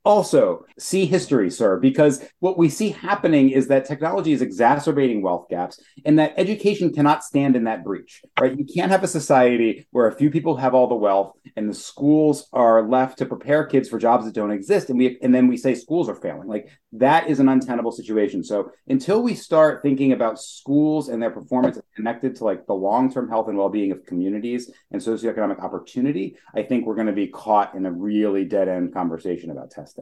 also 0.05 0.65
see 0.77 1.05
history, 1.05 1.49
sir, 1.49 1.79
because 1.79 2.23
what 2.39 2.57
we 2.57 2.69
see 2.69 2.89
happening 2.89 3.49
is 3.49 3.67
that 3.67 3.85
technology 3.85 4.33
is 4.33 4.41
exacerbating 4.41 5.21
wealth 5.21 5.47
gaps 5.49 5.81
and 6.05 6.19
that 6.19 6.33
education 6.37 6.93
cannot 6.93 7.23
stand 7.23 7.55
in 7.55 7.63
that 7.63 7.83
breach, 7.83 8.21
right? 8.39 8.57
You 8.57 8.65
can't 8.65 8.91
have 8.91 9.03
a 9.03 9.07
society 9.07 9.87
where 9.91 10.07
a 10.07 10.15
few 10.15 10.29
people 10.29 10.57
have 10.57 10.73
all 10.73 10.87
the 10.87 10.95
wealth 10.95 11.37
and 11.55 11.69
the 11.69 11.73
schools 11.73 12.49
are 12.51 12.87
left 12.87 13.17
to 13.19 13.25
prepare 13.25 13.65
kids 13.65 13.87
for 13.87 13.97
jobs 13.97 14.25
that 14.25 14.33
don't 14.33 14.51
exist. 14.51 14.89
And 14.89 14.99
we, 14.99 15.17
and 15.21 15.33
then 15.33 15.47
we 15.47 15.55
say 15.55 15.73
schools 15.73 16.09
are 16.09 16.15
failing. 16.15 16.47
Like 16.47 16.69
that 16.93 17.29
is 17.29 17.39
an 17.39 17.47
untenable 17.47 17.91
situation. 17.91 18.43
So 18.43 18.71
until 18.87 19.23
we 19.23 19.35
start 19.35 19.81
thinking 19.81 20.11
about 20.11 20.39
schools 20.39 21.09
and 21.09 21.21
their 21.21 21.31
performance 21.31 21.79
connected 21.95 22.35
to 22.37 22.43
like 22.43 22.65
the 22.65 22.73
long-term 22.73 23.29
health 23.29 23.47
and 23.47 23.57
well-being 23.57 23.91
of 23.91 24.05
communities 24.05 24.69
and 24.91 25.01
socioeconomic 25.01 25.63
opportunity, 25.63 26.37
I 26.53 26.63
think 26.63 26.85
we're 26.85 26.95
going 26.95 27.07
to 27.07 27.13
be 27.13 27.27
caught 27.27 27.73
in 27.75 27.85
a 27.85 27.91
really 27.91 28.43
dead-end 28.45 28.93
conversation 28.93 29.49
about 29.49 29.71
testing. 29.71 29.92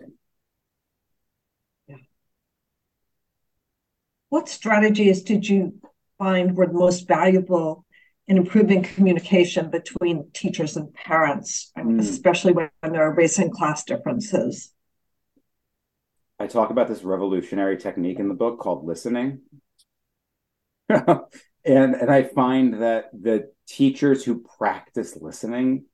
Yeah. 1.87 1.97
What 4.29 4.49
strategies 4.49 5.23
did 5.23 5.47
you 5.47 5.79
find 6.17 6.55
were 6.55 6.67
the 6.67 6.73
most 6.73 7.07
valuable 7.07 7.85
in 8.27 8.37
improving 8.37 8.83
communication 8.83 9.69
between 9.69 10.29
teachers 10.33 10.77
and 10.77 10.93
parents, 10.93 11.71
mm. 11.77 11.99
especially 11.99 12.53
when 12.53 12.69
there 12.81 13.03
are 13.03 13.13
race 13.13 13.39
and 13.39 13.51
class 13.51 13.83
differences? 13.83 14.71
I 16.39 16.47
talk 16.47 16.69
about 16.71 16.87
this 16.87 17.03
revolutionary 17.03 17.77
technique 17.77 18.19
in 18.19 18.27
the 18.27 18.33
book 18.33 18.59
called 18.59 18.85
listening. 18.85 19.41
and 20.89 21.25
and 21.65 22.09
I 22.09 22.23
find 22.23 22.81
that 22.81 23.09
the 23.13 23.51
teachers 23.67 24.23
who 24.23 24.43
practice 24.57 25.15
listening 25.19 25.85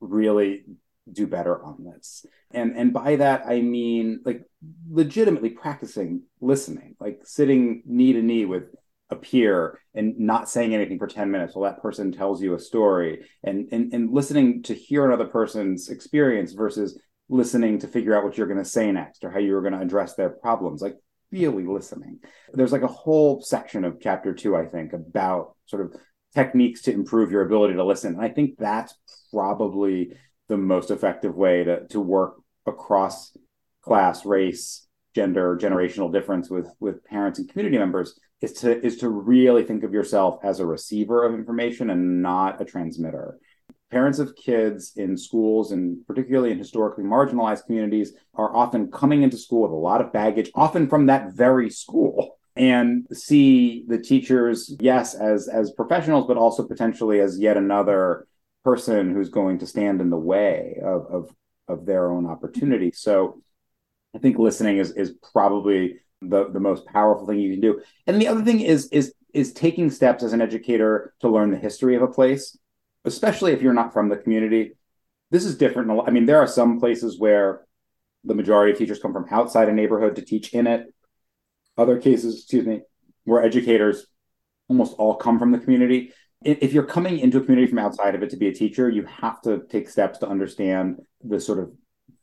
really 0.00 0.64
do 1.10 1.26
better 1.26 1.62
on 1.64 1.84
this. 1.84 2.26
And 2.50 2.76
and 2.76 2.92
by 2.92 3.16
that 3.16 3.44
I 3.46 3.60
mean 3.60 4.20
like 4.24 4.42
legitimately 4.90 5.50
practicing 5.50 6.22
listening, 6.40 6.96
like 7.00 7.20
sitting 7.24 7.82
knee 7.86 8.12
to 8.12 8.22
knee 8.22 8.44
with 8.44 8.64
a 9.10 9.16
peer 9.16 9.80
and 9.94 10.18
not 10.18 10.48
saying 10.48 10.74
anything 10.74 10.98
for 10.98 11.06
10 11.06 11.30
minutes 11.30 11.54
while 11.54 11.70
that 11.70 11.80
person 11.80 12.10
tells 12.10 12.42
you 12.42 12.54
a 12.54 12.58
story 12.58 13.24
and 13.44 13.68
and, 13.70 13.92
and 13.92 14.12
listening 14.12 14.62
to 14.64 14.74
hear 14.74 15.06
another 15.06 15.26
person's 15.26 15.88
experience 15.90 16.52
versus 16.52 16.98
listening 17.28 17.78
to 17.78 17.88
figure 17.88 18.16
out 18.16 18.24
what 18.24 18.36
you're 18.36 18.48
going 18.48 18.62
to 18.62 18.64
say 18.64 18.90
next 18.90 19.24
or 19.24 19.30
how 19.30 19.38
you're 19.38 19.60
going 19.60 19.72
to 19.72 19.80
address 19.80 20.14
their 20.14 20.30
problems 20.30 20.82
like 20.82 20.96
really 21.30 21.66
listening 21.66 22.18
there's 22.52 22.72
like 22.72 22.82
a 22.82 22.88
whole 22.88 23.40
section 23.40 23.84
of 23.84 24.00
chapter 24.00 24.34
two 24.34 24.56
i 24.56 24.64
think 24.64 24.92
about 24.92 25.54
sort 25.66 25.82
of 25.82 25.94
techniques 26.34 26.82
to 26.82 26.92
improve 26.92 27.30
your 27.30 27.42
ability 27.42 27.74
to 27.74 27.84
listen 27.84 28.14
and 28.14 28.22
i 28.22 28.28
think 28.28 28.56
that's 28.58 28.94
probably 29.32 30.12
the 30.48 30.56
most 30.56 30.90
effective 30.90 31.34
way 31.34 31.64
to, 31.64 31.86
to 31.88 32.00
work 32.00 32.36
across 32.66 33.36
class 33.82 34.24
race 34.24 34.86
gender 35.14 35.56
generational 35.56 36.12
difference 36.12 36.50
with 36.50 36.68
with 36.78 37.02
parents 37.04 37.38
and 37.38 37.48
community 37.48 37.78
members 37.78 38.20
is 38.42 38.52
to 38.52 38.84
is 38.84 38.98
to 38.98 39.08
really 39.08 39.64
think 39.64 39.82
of 39.82 39.92
yourself 39.92 40.38
as 40.42 40.60
a 40.60 40.66
receiver 40.66 41.24
of 41.24 41.34
information 41.34 41.90
and 41.90 42.22
not 42.22 42.60
a 42.60 42.64
transmitter. 42.64 43.38
Parents 43.90 44.18
of 44.18 44.34
kids 44.36 44.92
in 44.96 45.16
schools 45.16 45.72
and 45.72 46.04
particularly 46.06 46.50
in 46.50 46.58
historically 46.58 47.04
marginalized 47.04 47.64
communities 47.64 48.12
are 48.34 48.54
often 48.54 48.90
coming 48.90 49.22
into 49.22 49.38
school 49.38 49.62
with 49.62 49.70
a 49.70 49.74
lot 49.74 50.00
of 50.00 50.12
baggage 50.12 50.50
often 50.54 50.88
from 50.88 51.06
that 51.06 51.32
very 51.32 51.70
school 51.70 52.36
and 52.56 53.06
see 53.12 53.84
the 53.86 53.98
teachers 53.98 54.74
yes 54.80 55.14
as 55.14 55.48
as 55.48 55.70
professionals 55.72 56.26
but 56.26 56.36
also 56.36 56.66
potentially 56.66 57.20
as 57.20 57.38
yet 57.38 57.56
another 57.56 58.26
person 58.66 59.12
who's 59.12 59.28
going 59.28 59.58
to 59.58 59.66
stand 59.66 60.00
in 60.00 60.10
the 60.10 60.24
way 60.32 60.80
of 60.82 61.06
of, 61.06 61.30
of 61.68 61.86
their 61.86 62.10
own 62.10 62.26
opportunity 62.26 62.90
so 62.94 63.40
i 64.14 64.18
think 64.18 64.38
listening 64.38 64.78
is 64.78 64.90
is 64.92 65.14
probably 65.32 65.80
the 66.22 66.50
the 66.50 66.60
most 66.68 66.86
powerful 66.86 67.26
thing 67.26 67.38
you 67.38 67.52
can 67.52 67.60
do 67.60 67.80
and 68.06 68.20
the 68.20 68.28
other 68.28 68.44
thing 68.44 68.60
is 68.60 68.88
is 68.88 69.14
is 69.32 69.52
taking 69.52 69.90
steps 69.90 70.22
as 70.22 70.32
an 70.32 70.40
educator 70.40 71.14
to 71.20 71.28
learn 71.28 71.50
the 71.50 71.64
history 71.68 71.94
of 71.96 72.02
a 72.02 72.14
place 72.18 72.56
especially 73.06 73.52
if 73.52 73.62
you're 73.62 73.72
not 73.72 73.92
from 73.92 74.08
the 74.08 74.16
community. 74.16 74.72
This 75.30 75.44
is 75.44 75.56
different. 75.56 75.90
I 76.06 76.10
mean, 76.10 76.26
there 76.26 76.38
are 76.38 76.46
some 76.46 76.78
places 76.78 77.18
where 77.18 77.64
the 78.24 78.34
majority 78.34 78.72
of 78.72 78.78
teachers 78.78 78.98
come 78.98 79.12
from 79.12 79.26
outside 79.30 79.68
a 79.68 79.72
neighborhood 79.72 80.16
to 80.16 80.22
teach 80.22 80.52
in 80.52 80.66
it. 80.66 80.92
Other 81.78 81.98
cases, 81.98 82.36
excuse 82.36 82.66
me, 82.66 82.82
where 83.24 83.42
educators 83.42 84.06
almost 84.68 84.94
all 84.94 85.14
come 85.14 85.38
from 85.38 85.52
the 85.52 85.58
community. 85.58 86.12
If 86.44 86.72
you're 86.72 86.84
coming 86.84 87.18
into 87.18 87.38
a 87.38 87.40
community 87.40 87.68
from 87.68 87.78
outside 87.78 88.14
of 88.14 88.22
it 88.22 88.30
to 88.30 88.36
be 88.36 88.48
a 88.48 88.54
teacher, 88.54 88.88
you 88.88 89.04
have 89.04 89.40
to 89.42 89.62
take 89.68 89.88
steps 89.88 90.18
to 90.18 90.28
understand 90.28 91.00
the 91.24 91.40
sort 91.40 91.58
of 91.58 91.72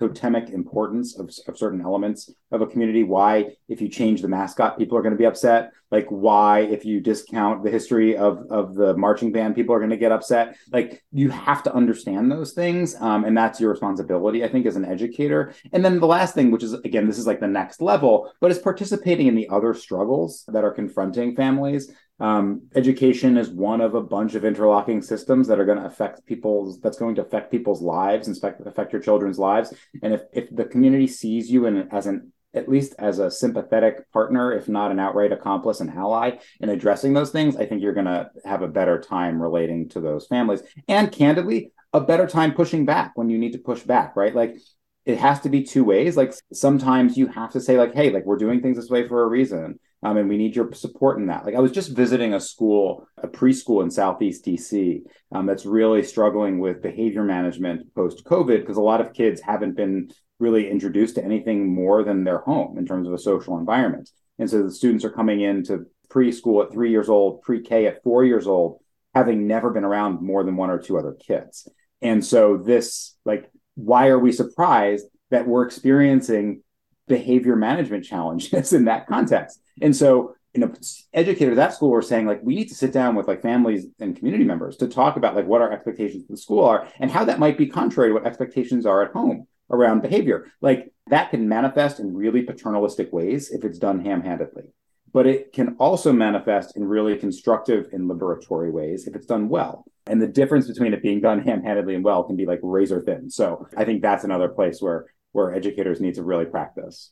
totemic 0.07 0.49
importance 0.49 1.17
of, 1.17 1.31
of 1.47 1.57
certain 1.57 1.81
elements 1.81 2.29
of 2.51 2.61
a 2.61 2.67
community. 2.67 3.03
Why 3.03 3.55
if 3.67 3.81
you 3.81 3.89
change 3.89 4.21
the 4.21 4.27
mascot 4.27 4.77
people 4.77 4.97
are 4.97 5.01
going 5.01 5.13
to 5.13 5.17
be 5.17 5.25
upset? 5.25 5.71
Like 5.91 6.07
why 6.09 6.61
if 6.61 6.85
you 6.85 6.99
discount 6.99 7.63
the 7.63 7.69
history 7.69 8.17
of 8.17 8.45
of 8.49 8.75
the 8.75 8.95
marching 8.97 9.31
band 9.31 9.55
people 9.55 9.73
are 9.75 9.79
going 9.79 9.91
to 9.91 10.03
get 10.05 10.11
upset? 10.11 10.57
Like 10.71 11.03
you 11.11 11.29
have 11.29 11.63
to 11.63 11.73
understand 11.73 12.31
those 12.31 12.53
things 12.53 12.95
um, 12.99 13.23
and 13.25 13.37
that's 13.37 13.59
your 13.59 13.71
responsibility 13.71 14.43
i 14.43 14.49
think 14.49 14.65
as 14.65 14.75
an 14.75 14.85
educator. 14.85 15.53
And 15.71 15.83
then 15.85 15.99
the 15.99 16.07
last 16.07 16.35
thing 16.35 16.51
which 16.51 16.63
is 16.63 16.73
again 16.73 17.07
this 17.07 17.19
is 17.19 17.27
like 17.27 17.39
the 17.39 17.47
next 17.47 17.81
level 17.81 18.31
but 18.41 18.51
is 18.51 18.59
participating 18.59 19.27
in 19.27 19.35
the 19.35 19.49
other 19.49 19.73
struggles 19.73 20.43
that 20.47 20.63
are 20.63 20.71
confronting 20.71 21.35
families. 21.35 21.91
Um, 22.19 22.61
education 22.75 23.37
is 23.37 23.49
one 23.49 23.81
of 23.81 23.95
a 23.95 24.01
bunch 24.01 24.35
of 24.35 24.45
interlocking 24.45 25.01
systems 25.01 25.47
that 25.47 25.59
are 25.59 25.65
going 25.65 25.79
to 25.79 25.85
affect 25.85 26.25
people's 26.25 26.79
that's 26.79 26.97
going 26.97 27.15
to 27.15 27.21
affect 27.21 27.51
people's 27.51 27.81
lives 27.81 28.27
and 28.27 28.37
affect 28.65 28.93
your 28.93 29.01
children's 29.01 29.39
lives 29.39 29.73
and 30.01 30.13
if, 30.13 30.21
if 30.33 30.55
the 30.55 30.65
community 30.65 31.07
sees 31.07 31.49
you 31.51 31.65
in, 31.65 31.87
as 31.91 32.07
an 32.07 32.31
at 32.55 32.69
least 32.69 32.93
as 32.99 33.17
a 33.17 33.31
sympathetic 33.31 34.11
partner 34.11 34.53
if 34.53 34.69
not 34.69 34.91
an 34.91 34.99
outright 34.99 35.31
accomplice 35.31 35.79
and 35.79 35.89
ally 35.89 36.31
in 36.59 36.69
addressing 36.69 37.13
those 37.13 37.31
things 37.31 37.55
i 37.55 37.65
think 37.65 37.81
you're 37.81 37.93
going 37.93 38.05
to 38.05 38.29
have 38.45 38.61
a 38.61 38.67
better 38.67 38.99
time 38.99 39.41
relating 39.41 39.89
to 39.89 39.99
those 39.99 40.27
families. 40.27 40.61
And 40.87 41.11
candidly 41.11 41.71
a 41.93 42.01
better 42.01 42.27
time 42.27 42.53
pushing 42.53 42.85
back 42.85 43.11
when 43.15 43.29
you 43.29 43.37
need 43.37 43.53
to 43.53 43.59
push 43.59 43.81
back 43.81 44.15
right? 44.15 44.35
Like 44.35 44.57
it 45.05 45.17
has 45.17 45.41
to 45.41 45.49
be 45.49 45.63
two 45.63 45.83
ways. 45.83 46.15
Like 46.15 46.33
sometimes 46.53 47.17
you 47.17 47.27
have 47.27 47.51
to 47.51 47.61
say 47.61 47.77
like 47.77 47.93
hey 47.93 48.09
like 48.09 48.25
we're 48.25 48.37
doing 48.37 48.61
things 48.61 48.77
this 48.77 48.89
way 48.89 49.07
for 49.07 49.23
a 49.23 49.27
reason 49.27 49.79
um, 50.03 50.17
and 50.17 50.27
we 50.27 50.37
need 50.37 50.55
your 50.55 50.71
support 50.73 51.17
in 51.17 51.27
that. 51.27 51.45
Like 51.45 51.55
I 51.55 51.59
was 51.59 51.71
just 51.71 51.95
visiting 51.95 52.33
a 52.33 52.39
school, 52.39 53.07
a 53.17 53.27
preschool 53.27 53.81
in 53.83 53.89
Southeast 53.89 54.45
DC, 54.45 55.01
um, 55.31 55.45
that's 55.45 55.65
really 55.65 56.03
struggling 56.03 56.59
with 56.59 56.81
behavior 56.81 57.23
management 57.23 57.93
post 57.95 58.25
COVID 58.25 58.59
because 58.59 58.77
a 58.77 58.81
lot 58.81 59.01
of 59.01 59.13
kids 59.13 59.41
haven't 59.41 59.75
been 59.75 60.11
really 60.39 60.69
introduced 60.69 61.15
to 61.15 61.23
anything 61.23 61.73
more 61.73 62.03
than 62.03 62.23
their 62.23 62.39
home 62.39 62.77
in 62.77 62.85
terms 62.85 63.07
of 63.07 63.13
a 63.13 63.17
social 63.17 63.57
environment. 63.57 64.09
And 64.39 64.49
so 64.49 64.63
the 64.63 64.71
students 64.71 65.05
are 65.05 65.11
coming 65.11 65.41
into 65.41 65.85
preschool 66.09 66.65
at 66.65 66.71
three 66.73 66.91
years 66.91 67.07
old, 67.07 67.41
pre-K 67.41 67.87
at 67.87 68.03
four 68.03 68.25
years 68.25 68.45
old, 68.45 68.79
having 69.15 69.47
never 69.47 69.69
been 69.69 69.85
around 69.85 70.21
more 70.21 70.43
than 70.43 70.57
one 70.57 70.69
or 70.69 70.79
two 70.79 70.97
other 70.97 71.13
kids. 71.13 71.67
And 72.01 72.23
so 72.25 72.57
this, 72.57 73.15
like, 73.25 73.49
why 73.75 74.07
are 74.07 74.19
we 74.19 74.31
surprised 74.31 75.05
that 75.31 75.47
we're 75.47 75.65
experiencing 75.65 76.61
behavior 77.07 77.55
management 77.55 78.05
challenges 78.05 78.73
in 78.73 78.85
that 78.85 79.07
context. 79.07 79.61
And 79.81 79.95
so, 79.95 80.35
you 80.53 80.61
know, 80.61 80.71
educators 81.13 81.57
at 81.57 81.73
school 81.73 81.89
were 81.89 82.01
saying 82.01 82.27
like 82.27 82.41
we 82.43 82.55
need 82.55 82.69
to 82.69 82.75
sit 82.75 82.93
down 82.93 83.15
with 83.15 83.27
like 83.27 83.41
families 83.41 83.87
and 83.99 84.15
community 84.15 84.43
members 84.43 84.77
to 84.77 84.87
talk 84.87 85.17
about 85.17 85.35
like 85.35 85.47
what 85.47 85.61
our 85.61 85.71
expectations 85.71 86.25
for 86.25 86.33
the 86.33 86.37
school 86.37 86.63
are 86.63 86.87
and 86.99 87.09
how 87.09 87.25
that 87.25 87.39
might 87.39 87.57
be 87.57 87.67
contrary 87.67 88.09
to 88.09 88.13
what 88.13 88.27
expectations 88.27 88.85
are 88.85 89.03
at 89.03 89.11
home 89.11 89.47
around 89.71 90.01
behavior. 90.01 90.51
Like 90.61 90.93
that 91.07 91.31
can 91.31 91.49
manifest 91.49 91.99
in 91.99 92.13
really 92.13 92.43
paternalistic 92.43 93.11
ways 93.11 93.51
if 93.51 93.63
it's 93.63 93.79
done 93.79 94.05
ham-handedly. 94.05 94.63
But 95.11 95.27
it 95.27 95.53
can 95.53 95.75
also 95.79 96.11
manifest 96.11 96.75
in 96.75 96.85
really 96.85 97.15
constructive 97.17 97.89
and 97.91 98.09
liberatory 98.09 98.71
ways 98.71 99.07
if 99.07 99.15
it's 99.15 99.27
done 99.27 99.47
well. 99.49 99.85
And 100.07 100.21
the 100.21 100.27
difference 100.27 100.67
between 100.67 100.93
it 100.93 101.01
being 101.01 101.21
done 101.21 101.41
ham-handedly 101.41 101.95
and 101.95 102.03
well 102.03 102.23
can 102.23 102.35
be 102.35 102.45
like 102.45 102.59
razor 102.63 103.01
thin. 103.01 103.29
So 103.29 103.67
I 103.77 103.85
think 103.85 104.01
that's 104.01 104.23
another 104.23 104.49
place 104.49 104.81
where 104.81 105.05
where 105.33 105.53
educators 105.53 105.99
need 105.99 106.15
to 106.15 106.23
really 106.23 106.45
practice. 106.45 107.11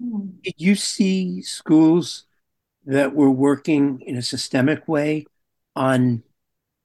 Did 0.00 0.54
you 0.56 0.74
see 0.74 1.42
schools 1.42 2.24
that 2.86 3.14
were 3.14 3.30
working 3.30 4.00
in 4.00 4.16
a 4.16 4.22
systemic 4.22 4.86
way 4.88 5.26
on 5.76 6.22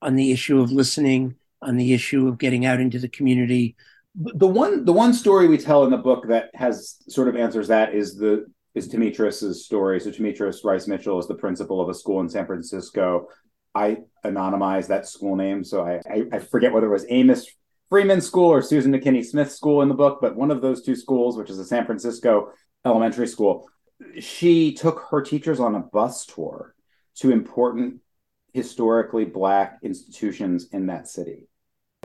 on 0.01 0.15
the 0.15 0.31
issue 0.31 0.59
of 0.59 0.71
listening, 0.71 1.35
on 1.61 1.77
the 1.77 1.93
issue 1.93 2.27
of 2.27 2.37
getting 2.37 2.65
out 2.65 2.79
into 2.79 2.99
the 2.99 3.07
community? 3.07 3.75
The 4.15 4.47
one 4.47 4.85
the 4.85 4.93
one 4.93 5.13
story 5.13 5.47
we 5.47 5.57
tell 5.57 5.83
in 5.83 5.91
the 5.91 5.97
book 5.97 6.27
that 6.27 6.51
has 6.53 6.97
sort 7.07 7.27
of 7.27 7.35
answers 7.35 7.67
that 7.69 7.93
is 7.93 8.15
the 8.15 8.45
is 8.75 8.87
Demetrius's 8.87 9.65
story. 9.65 9.99
So 9.99 10.11
Demetrius 10.11 10.63
Rice 10.63 10.87
Mitchell 10.87 11.19
is 11.19 11.27
the 11.27 11.35
principal 11.35 11.81
of 11.81 11.89
a 11.89 11.93
school 11.93 12.19
in 12.21 12.29
San 12.29 12.45
Francisco 12.45 13.27
I 13.75 13.97
anonymized 14.23 14.87
that 14.87 15.07
school 15.07 15.35
name, 15.35 15.63
so 15.63 15.83
I, 15.83 15.99
I, 16.09 16.23
I 16.33 16.39
forget 16.39 16.73
whether 16.73 16.87
it 16.87 16.91
was 16.91 17.05
Amos 17.09 17.47
Freeman 17.89 18.21
School 18.21 18.49
or 18.49 18.61
Susan 18.61 18.91
McKinney 18.91 19.25
Smith 19.25 19.51
School 19.51 19.81
in 19.81 19.89
the 19.89 19.93
book, 19.95 20.19
but 20.21 20.35
one 20.35 20.51
of 20.51 20.61
those 20.61 20.81
two 20.81 20.95
schools, 20.95 21.37
which 21.37 21.49
is 21.49 21.59
a 21.59 21.65
San 21.65 21.85
Francisco 21.85 22.51
elementary 22.85 23.27
school, 23.27 23.67
she 24.19 24.73
took 24.73 25.07
her 25.11 25.21
teachers 25.21 25.59
on 25.59 25.75
a 25.75 25.79
bus 25.79 26.25
tour 26.25 26.75
to 27.15 27.31
important 27.31 28.01
historically 28.53 29.25
black 29.25 29.79
institutions 29.83 30.67
in 30.71 30.87
that 30.87 31.07
city 31.07 31.47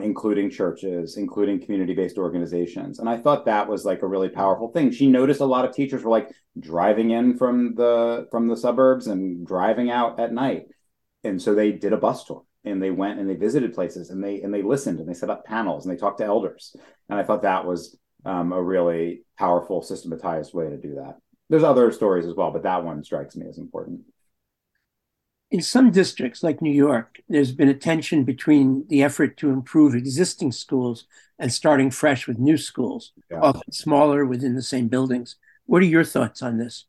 including 0.01 0.49
churches 0.49 1.17
including 1.17 1.59
community-based 1.59 2.17
organizations. 2.17 2.99
And 2.99 3.09
i 3.09 3.17
thought 3.17 3.45
that 3.45 3.67
was 3.67 3.85
like 3.85 4.01
a 4.01 4.07
really 4.07 4.29
powerful 4.29 4.71
thing. 4.71 4.91
She 4.91 5.07
noticed 5.07 5.41
a 5.41 5.45
lot 5.45 5.65
of 5.65 5.75
teachers 5.75 6.03
were 6.03 6.11
like 6.11 6.31
driving 6.59 7.11
in 7.11 7.37
from 7.37 7.75
the 7.75 8.27
from 8.31 8.47
the 8.47 8.57
suburbs 8.57 9.07
and 9.07 9.45
driving 9.45 9.91
out 9.91 10.19
at 10.19 10.33
night. 10.33 10.67
And 11.23 11.41
so 11.41 11.53
they 11.53 11.71
did 11.71 11.93
a 11.93 11.97
bus 11.97 12.23
tour 12.23 12.43
and 12.65 12.81
they 12.81 12.91
went 12.91 13.19
and 13.19 13.29
they 13.29 13.35
visited 13.35 13.73
places 13.73 14.09
and 14.09 14.23
they 14.23 14.41
and 14.41 14.53
they 14.53 14.61
listened 14.61 14.99
and 14.99 15.07
they 15.07 15.13
set 15.13 15.29
up 15.29 15.45
panels 15.45 15.85
and 15.85 15.93
they 15.93 15.99
talked 15.99 16.19
to 16.19 16.25
elders. 16.25 16.75
And 17.09 17.19
i 17.19 17.23
thought 17.23 17.43
that 17.43 17.65
was 17.65 17.97
um, 18.25 18.51
a 18.51 18.61
really 18.61 19.21
powerful 19.37 19.81
systematized 19.81 20.53
way 20.53 20.69
to 20.69 20.77
do 20.77 20.95
that. 20.95 21.17
There's 21.49 21.63
other 21.63 21.91
stories 21.91 22.25
as 22.25 22.35
well 22.35 22.51
but 22.51 22.63
that 22.63 22.83
one 22.83 23.03
strikes 23.03 23.35
me 23.35 23.47
as 23.47 23.57
important. 23.57 24.01
In 25.51 25.61
some 25.61 25.89
districts 25.89 26.43
like 26.43 26.61
new 26.61 26.73
york 26.73 27.19
there's 27.29 27.51
been 27.51 27.69
a 27.69 27.73
tension 27.73 28.23
between 28.23 28.85
the 28.89 29.03
effort 29.03 29.37
to 29.37 29.49
improve 29.49 29.95
existing 29.95 30.51
schools 30.51 31.05
and 31.39 31.51
starting 31.51 31.89
fresh 31.89 32.27
with 32.27 32.37
new 32.37 32.57
schools 32.57 33.13
yeah. 33.31 33.39
often 33.39 33.71
smaller 33.71 34.25
within 34.25 34.55
the 34.55 34.61
same 34.61 34.89
buildings. 34.89 35.37
What 35.65 35.81
are 35.81 35.85
your 35.85 36.03
thoughts 36.03 36.41
on 36.41 36.57
this? 36.57 36.85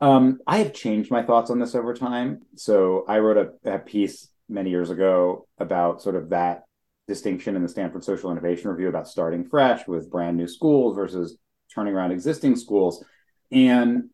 Um, 0.00 0.40
I 0.46 0.58
have 0.58 0.72
changed 0.72 1.10
my 1.10 1.22
thoughts 1.22 1.50
on 1.50 1.58
this 1.58 1.74
over 1.74 1.92
time. 1.94 2.42
So 2.54 3.04
I 3.08 3.18
wrote 3.18 3.52
a, 3.64 3.74
a 3.74 3.78
piece 3.78 4.28
many 4.48 4.70
years 4.70 4.90
ago 4.90 5.46
about 5.58 6.02
sort 6.02 6.16
of 6.16 6.30
that 6.30 6.64
distinction 7.06 7.56
in 7.56 7.62
the 7.62 7.68
Stanford 7.68 8.04
Social 8.04 8.30
Innovation 8.30 8.70
Review 8.70 8.88
about 8.88 9.08
starting 9.08 9.44
fresh 9.44 9.86
with 9.86 10.10
brand 10.10 10.36
new 10.36 10.46
schools 10.46 10.94
versus 10.94 11.38
turning 11.74 11.94
around 11.94 12.12
existing 12.12 12.56
schools. 12.56 13.04
And 13.50 14.10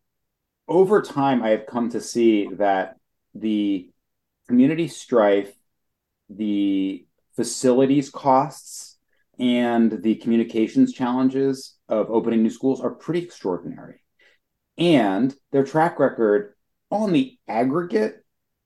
over 0.69 1.03
time, 1.03 1.43
I 1.43 1.51
have 1.51 1.67
come 1.67 1.91
to 1.91 2.01
see 2.01 2.49
that 2.55 2.97
the 3.35 3.91
community 4.49 4.89
strife, 4.89 5.53
the 6.31 7.07
facilities 7.37 8.11
costs, 8.11 8.97
and 9.39 10.03
the 10.03 10.15
communications 10.17 10.93
challenges 10.93 11.77
of 11.89 12.11
opening 12.11 12.43
new 12.43 12.51
schools 12.51 12.81
are 12.81 12.91
pretty 12.91 13.23
extraordinary. 13.23 14.01
And 14.79 15.35
their 15.53 15.65
track 15.65 15.99
record 15.99 16.55
on 16.91 17.13
the 17.13 17.37
aggregate 17.49 18.24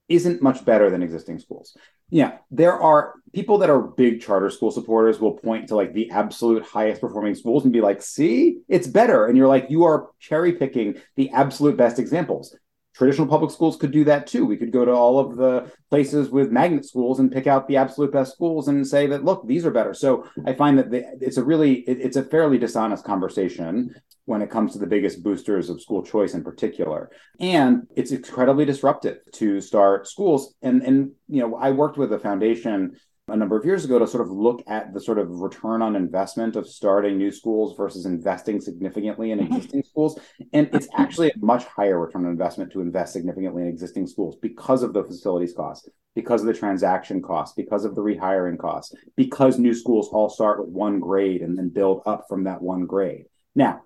isn't 0.09 0.43
much 0.43 0.65
better 0.65 0.91
than 0.91 1.03
existing 1.03 1.39
schools. 1.39 1.77
Yeah, 2.11 2.39
there 2.51 2.73
are 2.73 3.15
people 3.35 3.59
that 3.59 3.71
are 3.71 3.81
big 3.81 4.23
charter 4.23 4.49
school 4.51 4.71
supporters 4.71 5.21
will 5.21 5.35
point 5.35 5.69
to 5.69 5.77
like 5.77 5.93
the 5.93 6.11
absolute 6.11 6.65
highest 6.65 7.01
performing 7.01 7.35
schools 7.35 7.65
and 7.65 7.73
be 7.73 7.83
like, 7.83 8.01
see, 8.01 8.59
it's 8.69 8.87
better. 8.87 9.27
And 9.27 9.37
you're 9.37 9.49
like, 9.49 9.67
you 9.69 9.85
are 9.85 10.09
cherry 10.19 10.53
picking 10.53 10.97
the 11.17 11.31
absolute 11.31 11.77
best 11.77 11.99
examples 11.99 12.57
traditional 12.99 13.29
public 13.29 13.53
schools 13.53 13.77
could 13.77 13.93
do 13.93 14.05
that 14.05 14.27
too. 14.27 14.45
We 14.45 14.57
could 14.57 14.73
go 14.73 14.85
to 14.85 14.91
all 14.91 15.21
of 15.21 15.37
the 15.37 15.71
places 15.89 16.31
with 16.31 16.51
magnet 16.51 16.85
schools 16.85 17.21
and 17.21 17.31
pick 17.31 17.47
out 17.47 17.69
the 17.69 17.77
absolute 17.77 18.13
best 18.13 18.33
schools 18.33 18.67
and 18.67 18.85
say 18.85 19.07
that 19.07 19.25
look, 19.25 19.47
these 19.47 19.65
are 19.65 19.71
better. 19.71 19.95
So 19.95 20.29
I 20.45 20.53
find 20.55 20.77
that 20.79 20.91
the, 20.91 21.05
it's 21.21 21.37
a 21.37 21.45
really 21.45 21.77
it, 21.89 22.01
it's 22.01 22.17
a 22.17 22.25
fairly 22.25 22.59
dishonest 22.59 23.05
conversation 23.05 23.95
when 24.25 24.43
it 24.43 24.51
comes 24.51 24.73
to 24.73 24.79
the 24.81 24.87
biggest 24.87 25.23
boosters 25.23 25.71
of 25.71 25.81
school 25.81 26.03
choice 26.03 26.35
in 26.35 26.43
particular. 26.43 27.11
And 27.39 27.87
it's 27.95 28.11
incredibly 28.11 28.65
disruptive 28.65 29.19
to 29.35 29.61
start 29.61 30.09
schools. 30.09 30.55
And 30.61 30.83
and 30.83 31.13
you 31.29 31.41
know, 31.41 31.55
I 31.55 31.71
worked 31.71 31.99
with 31.99 32.13
a 32.13 32.19
foundation 32.19 32.97
a 33.29 33.37
number 33.37 33.57
of 33.57 33.65
years 33.65 33.85
ago 33.85 33.99
to 33.99 34.07
sort 34.07 34.27
of 34.27 34.31
look 34.31 34.63
at 34.67 34.93
the 34.93 35.01
sort 35.01 35.19
of 35.19 35.29
return 35.41 35.83
on 35.83 35.97
investment 35.97 36.57
of 36.57 36.67
starting 36.67 37.19
new 37.19 37.31
schools 37.31 37.77
versus 37.77 38.07
investing 38.07 38.61
significantly 38.61 39.31
in 39.31 39.39
mm-hmm. 39.39 39.55
existing 39.55 39.83
schools. 39.83 40.19
And 40.53 40.69
it's 40.73 40.89
actually 40.97 41.31
a 41.31 41.39
much 41.39 41.65
higher 41.65 41.99
return 41.99 42.25
on 42.25 42.31
investment 42.31 42.73
to 42.73 42.81
invest 42.81 43.13
significantly 43.13 43.63
in 43.63 43.69
existing 43.69 44.07
schools 44.07 44.37
because 44.41 44.83
of 44.83 44.93
the 44.93 45.05
facilities 45.05 45.53
costs, 45.53 45.89
because 46.15 46.41
of 46.41 46.47
the 46.47 46.55
transaction 46.55 47.23
costs, 47.23 47.55
because 47.55 47.85
of 47.85 47.95
the 47.95 48.03
rehiring 48.03 48.59
costs, 48.59 48.95
because 49.17 49.59
new 49.59 49.75
schools 49.75 50.09
all 50.09 50.29
start 50.29 50.61
with 50.61 50.69
one 50.69 51.01
grade 51.01 51.43
and 51.43 51.57
then 51.57 51.69
build 51.69 52.03
up 52.07 52.25
from 52.29 52.45
that 52.45 52.63
one 52.63 52.87
grade. 52.87 53.27
Now, 53.55 53.83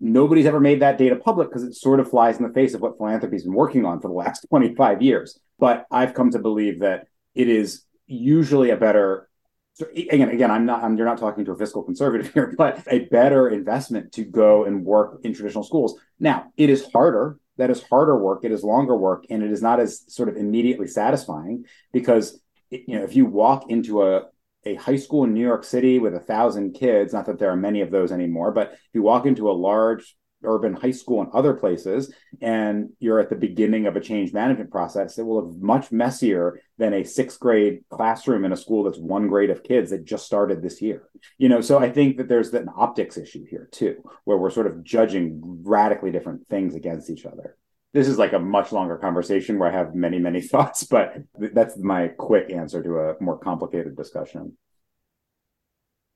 nobody's 0.00 0.46
ever 0.46 0.60
made 0.60 0.80
that 0.80 0.98
data 0.98 1.16
public 1.16 1.48
because 1.48 1.62
it 1.62 1.74
sort 1.74 2.00
of 2.00 2.10
flies 2.10 2.36
in 2.36 2.46
the 2.46 2.52
face 2.52 2.74
of 2.74 2.80
what 2.80 2.96
philanthropy's 2.96 3.44
been 3.44 3.54
working 3.54 3.84
on 3.84 4.00
for 4.00 4.08
the 4.08 4.14
last 4.14 4.46
25 4.48 5.00
years. 5.00 5.38
But 5.58 5.86
I've 5.90 6.14
come 6.14 6.30
to 6.32 6.40
believe 6.40 6.80
that 6.80 7.06
it 7.34 7.48
is 7.48 7.84
usually 8.12 8.70
a 8.70 8.76
better 8.76 9.28
so 9.74 9.86
again 9.96 10.28
again 10.28 10.50
i'm 10.50 10.66
not 10.66 10.82
I'm, 10.82 10.96
you're 10.96 11.06
not 11.06 11.18
talking 11.18 11.44
to 11.46 11.52
a 11.52 11.56
fiscal 11.56 11.82
conservative 11.82 12.32
here 12.32 12.54
but 12.58 12.82
a 12.88 13.00
better 13.06 13.48
investment 13.48 14.12
to 14.12 14.24
go 14.24 14.64
and 14.64 14.84
work 14.84 15.20
in 15.24 15.34
traditional 15.34 15.64
schools. 15.64 15.98
Now 16.20 16.52
it 16.56 16.70
is 16.70 16.86
harder 16.92 17.38
that 17.58 17.70
is 17.70 17.82
harder 17.82 18.16
work 18.16 18.44
it 18.44 18.52
is 18.52 18.62
longer 18.62 18.96
work 18.96 19.24
and 19.30 19.42
it 19.42 19.50
is 19.50 19.62
not 19.62 19.80
as 19.80 20.04
sort 20.12 20.28
of 20.28 20.36
immediately 20.36 20.86
satisfying 20.86 21.64
because 21.92 22.40
you 22.70 22.96
know 22.98 23.04
if 23.04 23.16
you 23.16 23.26
walk 23.26 23.70
into 23.70 24.02
a 24.02 24.26
a 24.64 24.74
high 24.76 24.96
school 24.96 25.24
in 25.24 25.34
New 25.34 25.44
York 25.44 25.64
City 25.64 25.98
with 25.98 26.14
a 26.14 26.20
thousand 26.20 26.74
kids, 26.74 27.12
not 27.12 27.26
that 27.26 27.38
there 27.38 27.50
are 27.50 27.56
many 27.56 27.80
of 27.80 27.90
those 27.90 28.12
anymore, 28.12 28.52
but 28.52 28.72
if 28.72 28.90
you 28.92 29.02
walk 29.02 29.26
into 29.26 29.50
a 29.50 29.52
large 29.52 30.16
urban 30.44 30.74
high 30.74 30.90
school 30.90 31.20
and 31.20 31.30
other 31.32 31.54
places, 31.54 32.12
and 32.40 32.90
you're 32.98 33.20
at 33.20 33.30
the 33.30 33.36
beginning 33.36 33.86
of 33.86 33.96
a 33.96 34.00
change 34.00 34.32
management 34.32 34.70
process, 34.70 35.18
it 35.18 35.22
will 35.22 35.44
look 35.44 35.56
much 35.60 35.92
messier 35.92 36.60
than 36.78 36.94
a 36.94 37.04
sixth 37.04 37.38
grade 37.38 37.84
classroom 37.90 38.44
in 38.44 38.52
a 38.52 38.56
school 38.56 38.84
that's 38.84 38.98
one 38.98 39.28
grade 39.28 39.50
of 39.50 39.62
kids 39.62 39.90
that 39.90 40.04
just 40.04 40.26
started 40.26 40.62
this 40.62 40.82
year. 40.82 41.08
You 41.38 41.48
know, 41.48 41.60
so 41.60 41.78
I 41.78 41.90
think 41.90 42.16
that 42.16 42.28
there's 42.28 42.52
an 42.54 42.68
optics 42.76 43.16
issue 43.16 43.44
here 43.48 43.68
too, 43.72 44.02
where 44.24 44.38
we're 44.38 44.50
sort 44.50 44.66
of 44.66 44.82
judging 44.82 45.40
radically 45.64 46.10
different 46.10 46.48
things 46.48 46.74
against 46.74 47.10
each 47.10 47.26
other. 47.26 47.56
This 47.92 48.08
is 48.08 48.18
like 48.18 48.32
a 48.32 48.38
much 48.38 48.72
longer 48.72 48.96
conversation 48.96 49.58
where 49.58 49.70
I 49.70 49.76
have 49.76 49.94
many, 49.94 50.18
many 50.18 50.40
thoughts, 50.52 50.84
but 50.84 51.14
that's 51.38 51.76
my 51.76 52.08
quick 52.08 52.50
answer 52.50 52.82
to 52.82 52.98
a 52.98 53.22
more 53.22 53.38
complicated 53.38 53.96
discussion. 53.96 54.56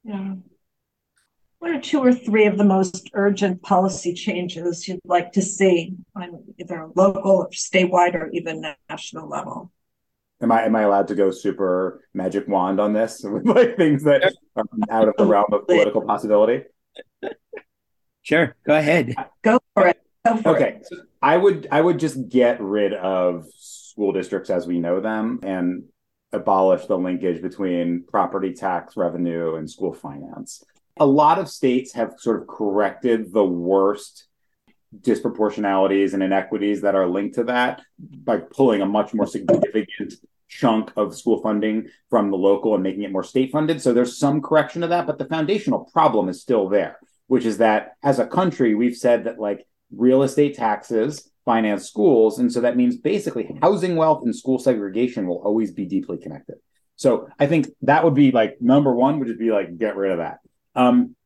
Yeah. 0.04 0.34
What 1.58 1.70
are 1.70 1.80
two 1.80 2.00
or 2.00 2.12
three 2.12 2.46
of 2.46 2.58
the 2.58 2.64
most 2.64 3.10
urgent 3.14 3.62
policy 3.62 4.12
changes 4.12 4.86
you'd 4.86 5.00
like 5.04 5.32
to 5.32 5.42
see 5.42 5.94
on 6.14 6.44
either 6.58 6.88
local 6.94 7.32
or 7.32 7.50
statewide 7.50 8.14
or 8.14 8.28
even 8.32 8.74
national 8.90 9.28
level? 9.28 9.72
Am 10.42 10.52
I 10.52 10.64
am 10.64 10.76
I 10.76 10.82
allowed 10.82 11.08
to 11.08 11.14
go 11.14 11.30
super 11.30 12.02
magic 12.12 12.46
wand 12.46 12.78
on 12.78 12.92
this 12.92 13.20
with 13.24 13.46
like 13.46 13.76
things 13.76 14.04
that 14.04 14.34
are 14.54 14.64
out 14.90 15.08
of 15.08 15.14
the 15.16 15.24
realm 15.24 15.46
of 15.52 15.66
political 15.66 16.02
possibility? 16.02 16.64
Sure, 18.22 18.54
go 18.66 18.76
ahead. 18.76 19.14
Go 19.42 19.58
for 19.72 19.86
it. 19.86 20.02
Go 20.26 20.36
for 20.36 20.56
okay, 20.56 20.80
it. 20.80 20.88
I 21.22 21.36
would 21.38 21.68
I 21.70 21.80
would 21.80 21.98
just 21.98 22.28
get 22.28 22.60
rid 22.60 22.92
of 22.92 23.46
school 23.56 24.12
districts 24.12 24.50
as 24.50 24.66
we 24.66 24.78
know 24.78 25.00
them 25.00 25.40
and 25.42 25.84
abolish 26.32 26.84
the 26.84 26.98
linkage 26.98 27.40
between 27.40 28.04
property 28.08 28.52
tax 28.52 28.94
revenue 28.96 29.54
and 29.54 29.70
school 29.70 29.94
finance 29.94 30.62
a 30.98 31.06
lot 31.06 31.38
of 31.38 31.48
states 31.48 31.92
have 31.92 32.14
sort 32.18 32.40
of 32.40 32.48
corrected 32.48 33.32
the 33.32 33.44
worst 33.44 34.26
disproportionalities 35.00 36.14
and 36.14 36.22
inequities 36.22 36.80
that 36.80 36.94
are 36.94 37.06
linked 37.06 37.34
to 37.34 37.44
that 37.44 37.82
by 37.98 38.38
pulling 38.38 38.80
a 38.80 38.86
much 38.86 39.12
more 39.12 39.26
significant 39.26 40.14
chunk 40.48 40.92
of 40.96 41.16
school 41.16 41.42
funding 41.42 41.88
from 42.08 42.30
the 42.30 42.36
local 42.36 42.74
and 42.74 42.82
making 42.82 43.02
it 43.02 43.12
more 43.12 43.24
state 43.24 43.50
funded. 43.50 43.82
So 43.82 43.92
there's 43.92 44.18
some 44.18 44.40
correction 44.40 44.82
of 44.82 44.90
that, 44.90 45.06
but 45.06 45.18
the 45.18 45.26
foundational 45.26 45.90
problem 45.92 46.28
is 46.28 46.40
still 46.40 46.68
there, 46.68 46.98
which 47.26 47.44
is 47.44 47.58
that 47.58 47.92
as 48.02 48.18
a 48.18 48.26
country, 48.26 48.74
we've 48.74 48.96
said 48.96 49.24
that 49.24 49.38
like 49.38 49.66
real 49.94 50.22
estate 50.22 50.56
taxes 50.56 51.30
finance 51.44 51.86
schools. 51.88 52.38
And 52.38 52.52
so 52.52 52.60
that 52.60 52.76
means 52.76 52.96
basically 52.96 53.56
housing 53.62 53.96
wealth 53.96 54.22
and 54.24 54.34
school 54.34 54.58
segregation 54.58 55.26
will 55.26 55.42
always 55.42 55.72
be 55.72 55.84
deeply 55.84 56.18
connected. 56.18 56.56
So 56.96 57.28
I 57.38 57.46
think 57.46 57.68
that 57.82 58.04
would 58.04 58.14
be 58.14 58.30
like 58.32 58.56
number 58.60 58.94
one, 58.94 59.18
would 59.18 59.28
just 59.28 59.38
be 59.38 59.50
like 59.50 59.76
get 59.78 59.96
rid 59.96 60.12
of 60.12 60.18
that. 60.18 60.38
Um, 60.76 61.16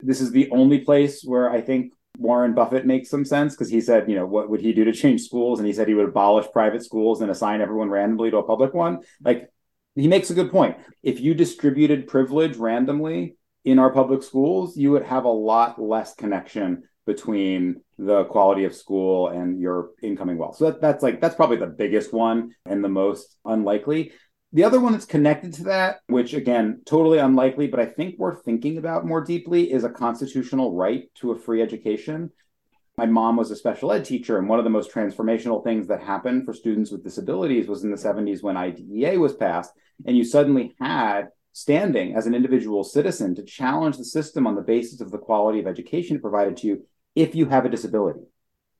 this 0.00 0.20
is 0.20 0.30
the 0.30 0.50
only 0.50 0.80
place 0.80 1.22
where 1.24 1.50
I 1.50 1.60
think 1.60 1.92
Warren 2.18 2.54
Buffett 2.54 2.86
makes 2.86 3.10
some 3.10 3.24
sense 3.24 3.54
because 3.54 3.70
he 3.70 3.80
said, 3.80 4.08
you 4.08 4.16
know, 4.16 4.26
what 4.26 4.48
would 4.48 4.60
he 4.60 4.72
do 4.72 4.84
to 4.84 4.92
change 4.92 5.22
schools? 5.22 5.58
And 5.58 5.66
he 5.66 5.72
said 5.72 5.88
he 5.88 5.94
would 5.94 6.08
abolish 6.08 6.46
private 6.52 6.84
schools 6.84 7.20
and 7.20 7.30
assign 7.30 7.60
everyone 7.60 7.90
randomly 7.90 8.30
to 8.30 8.38
a 8.38 8.42
public 8.42 8.74
one. 8.74 9.00
Like, 9.22 9.50
he 9.94 10.08
makes 10.08 10.30
a 10.30 10.34
good 10.34 10.50
point. 10.50 10.76
If 11.02 11.20
you 11.20 11.34
distributed 11.34 12.06
privilege 12.06 12.56
randomly 12.56 13.36
in 13.64 13.78
our 13.78 13.90
public 13.90 14.22
schools, 14.22 14.76
you 14.76 14.92
would 14.92 15.04
have 15.04 15.24
a 15.24 15.30
lot 15.30 15.80
less 15.80 16.14
connection 16.14 16.84
between 17.06 17.80
the 17.98 18.24
quality 18.24 18.64
of 18.64 18.74
school 18.74 19.28
and 19.28 19.60
your 19.60 19.90
incoming 20.02 20.36
wealth. 20.36 20.56
So 20.56 20.66
that, 20.66 20.80
that's 20.80 21.02
like 21.02 21.20
that's 21.20 21.34
probably 21.34 21.56
the 21.56 21.66
biggest 21.66 22.12
one 22.12 22.50
and 22.66 22.84
the 22.84 22.88
most 22.88 23.36
unlikely. 23.44 24.12
The 24.56 24.64
other 24.64 24.80
one 24.80 24.92
that's 24.92 25.04
connected 25.04 25.52
to 25.52 25.64
that, 25.64 26.00
which 26.06 26.32
again, 26.32 26.80
totally 26.86 27.18
unlikely, 27.18 27.66
but 27.66 27.78
I 27.78 27.84
think 27.84 28.14
we're 28.16 28.40
thinking 28.40 28.78
about 28.78 29.04
more 29.04 29.22
deeply, 29.22 29.70
is 29.70 29.84
a 29.84 29.90
constitutional 29.90 30.74
right 30.74 31.14
to 31.16 31.32
a 31.32 31.38
free 31.38 31.60
education. 31.60 32.30
My 32.96 33.04
mom 33.04 33.36
was 33.36 33.50
a 33.50 33.56
special 33.56 33.92
ed 33.92 34.06
teacher, 34.06 34.38
and 34.38 34.48
one 34.48 34.58
of 34.58 34.64
the 34.64 34.70
most 34.70 34.90
transformational 34.90 35.62
things 35.62 35.88
that 35.88 36.00
happened 36.00 36.46
for 36.46 36.54
students 36.54 36.90
with 36.90 37.04
disabilities 37.04 37.68
was 37.68 37.84
in 37.84 37.90
the 37.90 37.98
70s 37.98 38.42
when 38.42 38.56
IDEA 38.56 39.20
was 39.20 39.34
passed, 39.34 39.74
and 40.06 40.16
you 40.16 40.24
suddenly 40.24 40.74
had 40.80 41.28
standing 41.52 42.16
as 42.16 42.26
an 42.26 42.34
individual 42.34 42.82
citizen 42.82 43.34
to 43.34 43.42
challenge 43.42 43.98
the 43.98 44.06
system 44.06 44.46
on 44.46 44.54
the 44.54 44.62
basis 44.62 45.02
of 45.02 45.10
the 45.10 45.18
quality 45.18 45.60
of 45.60 45.66
education 45.66 46.18
provided 46.18 46.56
to 46.56 46.66
you 46.66 46.86
if 47.14 47.34
you 47.34 47.44
have 47.44 47.66
a 47.66 47.68
disability, 47.68 48.24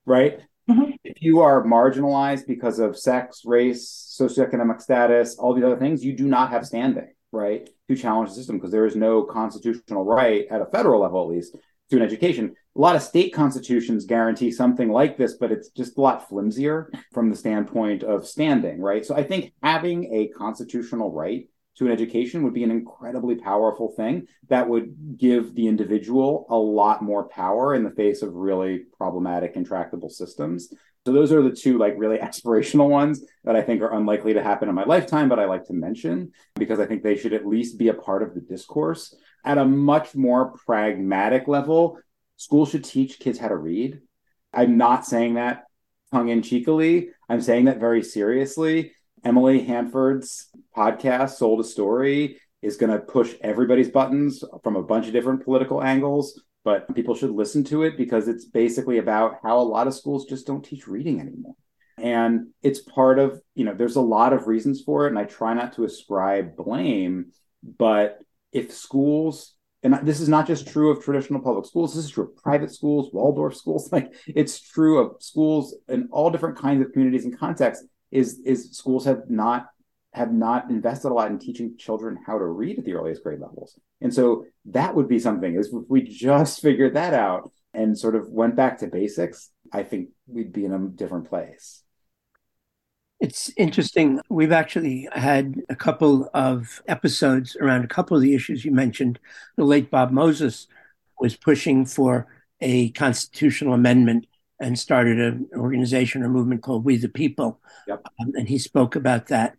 right? 0.06 0.40
Mm-hmm. 0.68 0.92
If 1.04 1.22
you 1.22 1.40
are 1.40 1.64
marginalized 1.64 2.46
because 2.46 2.78
of 2.78 2.98
sex, 2.98 3.42
race, 3.44 4.16
socioeconomic 4.20 4.80
status, 4.80 5.36
all 5.36 5.54
these 5.54 5.64
other 5.64 5.76
things, 5.76 6.04
you 6.04 6.12
do 6.12 6.26
not 6.26 6.50
have 6.50 6.66
standing, 6.66 7.08
right, 7.30 7.68
to 7.88 7.96
challenge 7.96 8.30
the 8.30 8.36
system 8.36 8.56
because 8.56 8.72
there 8.72 8.86
is 8.86 8.96
no 8.96 9.22
constitutional 9.22 10.04
right 10.04 10.46
at 10.50 10.62
a 10.62 10.66
federal 10.66 11.00
level, 11.00 11.22
at 11.22 11.28
least, 11.28 11.56
to 11.90 11.96
an 11.96 12.02
education. 12.02 12.54
A 12.76 12.80
lot 12.80 12.96
of 12.96 13.02
state 13.02 13.32
constitutions 13.32 14.04
guarantee 14.04 14.50
something 14.50 14.90
like 14.90 15.16
this, 15.16 15.34
but 15.34 15.52
it's 15.52 15.70
just 15.70 15.96
a 15.96 16.00
lot 16.00 16.28
flimsier 16.28 16.90
from 17.12 17.30
the 17.30 17.36
standpoint 17.36 18.02
of 18.02 18.26
standing, 18.26 18.80
right? 18.80 19.06
So 19.06 19.14
I 19.14 19.22
think 19.22 19.52
having 19.62 20.12
a 20.12 20.28
constitutional 20.36 21.12
right 21.12 21.48
to 21.78 21.86
an 21.86 21.92
education 21.92 22.42
would 22.42 22.54
be 22.54 22.64
an 22.64 22.70
incredibly 22.70 23.34
powerful 23.34 23.92
thing 23.92 24.26
that 24.48 24.68
would 24.68 25.16
give 25.18 25.54
the 25.54 25.68
individual 25.68 26.46
a 26.48 26.56
lot 26.56 27.02
more 27.02 27.28
power 27.28 27.74
in 27.74 27.84
the 27.84 27.90
face 27.90 28.22
of 28.22 28.34
really 28.34 28.84
problematic 28.96 29.56
intractable 29.56 30.08
systems. 30.08 30.72
So 31.04 31.12
those 31.12 31.32
are 31.32 31.42
the 31.42 31.54
two 31.54 31.78
like 31.78 31.94
really 31.96 32.18
aspirational 32.28 32.88
ones 32.88 33.24
that 33.44 33.54
i 33.54 33.62
think 33.62 33.80
are 33.80 33.94
unlikely 33.94 34.34
to 34.34 34.42
happen 34.42 34.68
in 34.68 34.74
my 34.74 34.84
lifetime 34.84 35.28
but 35.28 35.38
i 35.38 35.44
like 35.44 35.64
to 35.66 35.72
mention 35.72 36.32
because 36.56 36.80
i 36.80 36.86
think 36.86 37.02
they 37.02 37.16
should 37.16 37.32
at 37.32 37.46
least 37.46 37.78
be 37.78 37.88
a 37.88 37.94
part 37.94 38.22
of 38.22 38.34
the 38.34 38.40
discourse. 38.40 39.14
At 39.44 39.58
a 39.58 39.64
much 39.64 40.16
more 40.16 40.52
pragmatic 40.66 41.46
level 41.46 42.00
schools 42.36 42.70
should 42.70 42.84
teach 42.84 43.20
kids 43.20 43.38
how 43.38 43.48
to 43.48 43.56
read. 43.56 44.00
I'm 44.52 44.76
not 44.76 45.06
saying 45.06 45.34
that 45.34 45.64
tongue 46.10 46.28
in 46.28 46.42
cheekily 46.42 47.10
i'm 47.28 47.40
saying 47.40 47.66
that 47.66 47.80
very 47.80 48.02
seriously. 48.02 48.92
Emily 49.24 49.62
Hanford's 49.62 50.48
podcast, 50.76 51.36
Sold 51.36 51.60
a 51.60 51.64
Story, 51.64 52.40
is 52.62 52.76
going 52.76 52.92
to 52.92 52.98
push 52.98 53.34
everybody's 53.40 53.90
buttons 53.90 54.42
from 54.62 54.76
a 54.76 54.82
bunch 54.82 55.06
of 55.06 55.12
different 55.12 55.44
political 55.44 55.82
angles, 55.82 56.42
but 56.64 56.92
people 56.94 57.14
should 57.14 57.30
listen 57.30 57.64
to 57.64 57.84
it 57.84 57.96
because 57.96 58.28
it's 58.28 58.44
basically 58.44 58.98
about 58.98 59.38
how 59.42 59.58
a 59.58 59.62
lot 59.62 59.86
of 59.86 59.94
schools 59.94 60.26
just 60.26 60.46
don't 60.46 60.64
teach 60.64 60.86
reading 60.86 61.20
anymore. 61.20 61.54
And 61.98 62.48
it's 62.62 62.80
part 62.80 63.18
of, 63.18 63.40
you 63.54 63.64
know, 63.64 63.74
there's 63.74 63.96
a 63.96 64.00
lot 64.00 64.32
of 64.32 64.46
reasons 64.46 64.82
for 64.82 65.06
it. 65.06 65.10
And 65.10 65.18
I 65.18 65.24
try 65.24 65.54
not 65.54 65.74
to 65.74 65.84
ascribe 65.84 66.56
blame, 66.56 67.32
but 67.62 68.18
if 68.52 68.72
schools, 68.72 69.54
and 69.82 69.94
this 70.02 70.20
is 70.20 70.28
not 70.28 70.46
just 70.46 70.68
true 70.68 70.90
of 70.90 71.02
traditional 71.02 71.40
public 71.40 71.66
schools, 71.66 71.94
this 71.94 72.04
is 72.04 72.10
true 72.10 72.24
of 72.24 72.36
private 72.36 72.72
schools, 72.72 73.10
Waldorf 73.12 73.56
schools, 73.56 73.88
like 73.92 74.12
it's 74.26 74.60
true 74.60 74.98
of 74.98 75.22
schools 75.22 75.74
in 75.88 76.08
all 76.10 76.30
different 76.30 76.58
kinds 76.58 76.84
of 76.84 76.92
communities 76.92 77.24
and 77.24 77.38
contexts 77.38 77.86
is 78.12 78.40
is 78.44 78.70
schools 78.76 79.04
have 79.04 79.28
not 79.28 79.66
have 80.16 80.32
not 80.32 80.70
invested 80.70 81.08
a 81.08 81.14
lot 81.14 81.30
in 81.30 81.38
teaching 81.38 81.76
children 81.76 82.18
how 82.26 82.38
to 82.38 82.46
read 82.46 82.78
at 82.78 82.86
the 82.86 82.94
earliest 82.94 83.22
grade 83.22 83.38
levels. 83.38 83.78
And 84.00 84.12
so 84.12 84.46
that 84.64 84.94
would 84.94 85.08
be 85.08 85.18
something 85.18 85.54
is 85.54 85.66
if 85.66 85.84
we 85.90 86.00
just 86.00 86.62
figured 86.62 86.94
that 86.94 87.12
out 87.12 87.52
and 87.74 87.98
sort 87.98 88.16
of 88.16 88.26
went 88.30 88.56
back 88.56 88.78
to 88.78 88.86
basics, 88.86 89.50
I 89.70 89.82
think 89.82 90.08
we'd 90.26 90.54
be 90.54 90.64
in 90.64 90.72
a 90.72 90.78
different 90.78 91.28
place. 91.28 91.82
It's 93.20 93.52
interesting. 93.58 94.20
We've 94.30 94.52
actually 94.52 95.06
had 95.12 95.60
a 95.68 95.76
couple 95.76 96.30
of 96.32 96.80
episodes 96.88 97.54
around 97.60 97.84
a 97.84 97.88
couple 97.88 98.16
of 98.16 98.22
the 98.22 98.34
issues 98.34 98.64
you 98.64 98.72
mentioned. 98.72 99.18
The 99.58 99.64
late 99.64 99.90
Bob 99.90 100.12
Moses 100.12 100.66
was 101.20 101.36
pushing 101.36 101.84
for 101.84 102.26
a 102.62 102.88
constitutional 102.92 103.74
amendment 103.74 104.26
and 104.60 104.78
started 104.78 105.20
an 105.20 105.46
organization 105.54 106.22
or 106.22 106.30
movement 106.30 106.62
called 106.62 106.86
We 106.86 106.96
the 106.96 107.10
People. 107.10 107.60
Yep. 107.86 108.06
Um, 108.18 108.32
and 108.34 108.48
he 108.48 108.56
spoke 108.56 108.96
about 108.96 109.26
that. 109.26 109.56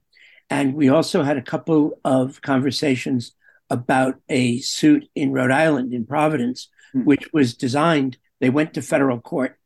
And 0.50 0.76
we 0.76 0.90
also 0.90 1.24
had 1.24 1.38
a 1.38 1.42
couple 1.42 2.00
of 2.06 2.42
conversations 2.42 3.34
about 3.70 4.16
a 4.30 4.60
suit 4.60 5.10
in 5.14 5.32
Rhode 5.34 5.52
Island, 5.52 5.94
in 5.94 6.06
Providence, 6.06 6.70
hmm. 6.94 7.04
which 7.04 7.30
was 7.34 7.54
designed, 7.54 8.18
they 8.40 8.50
went 8.50 8.74
to 8.76 8.82
federal 8.82 9.20
court 9.20 9.58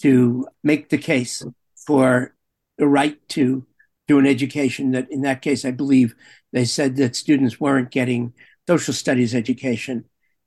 to 0.00 0.46
make 0.62 0.90
the 0.90 0.98
case 0.98 1.44
for 1.86 2.34
the 2.76 2.86
right 2.86 3.18
to 3.30 3.66
do 4.06 4.18
an 4.18 4.26
education 4.26 4.92
that, 4.92 5.10
in 5.10 5.22
that 5.22 5.42
case, 5.42 5.64
I 5.64 5.72
believe 5.72 6.14
they 6.52 6.64
said 6.64 6.96
that 6.96 7.16
students 7.16 7.58
weren't 7.58 7.90
getting 7.90 8.32
social 8.68 8.94
studies 8.94 9.34
education. 9.34 10.04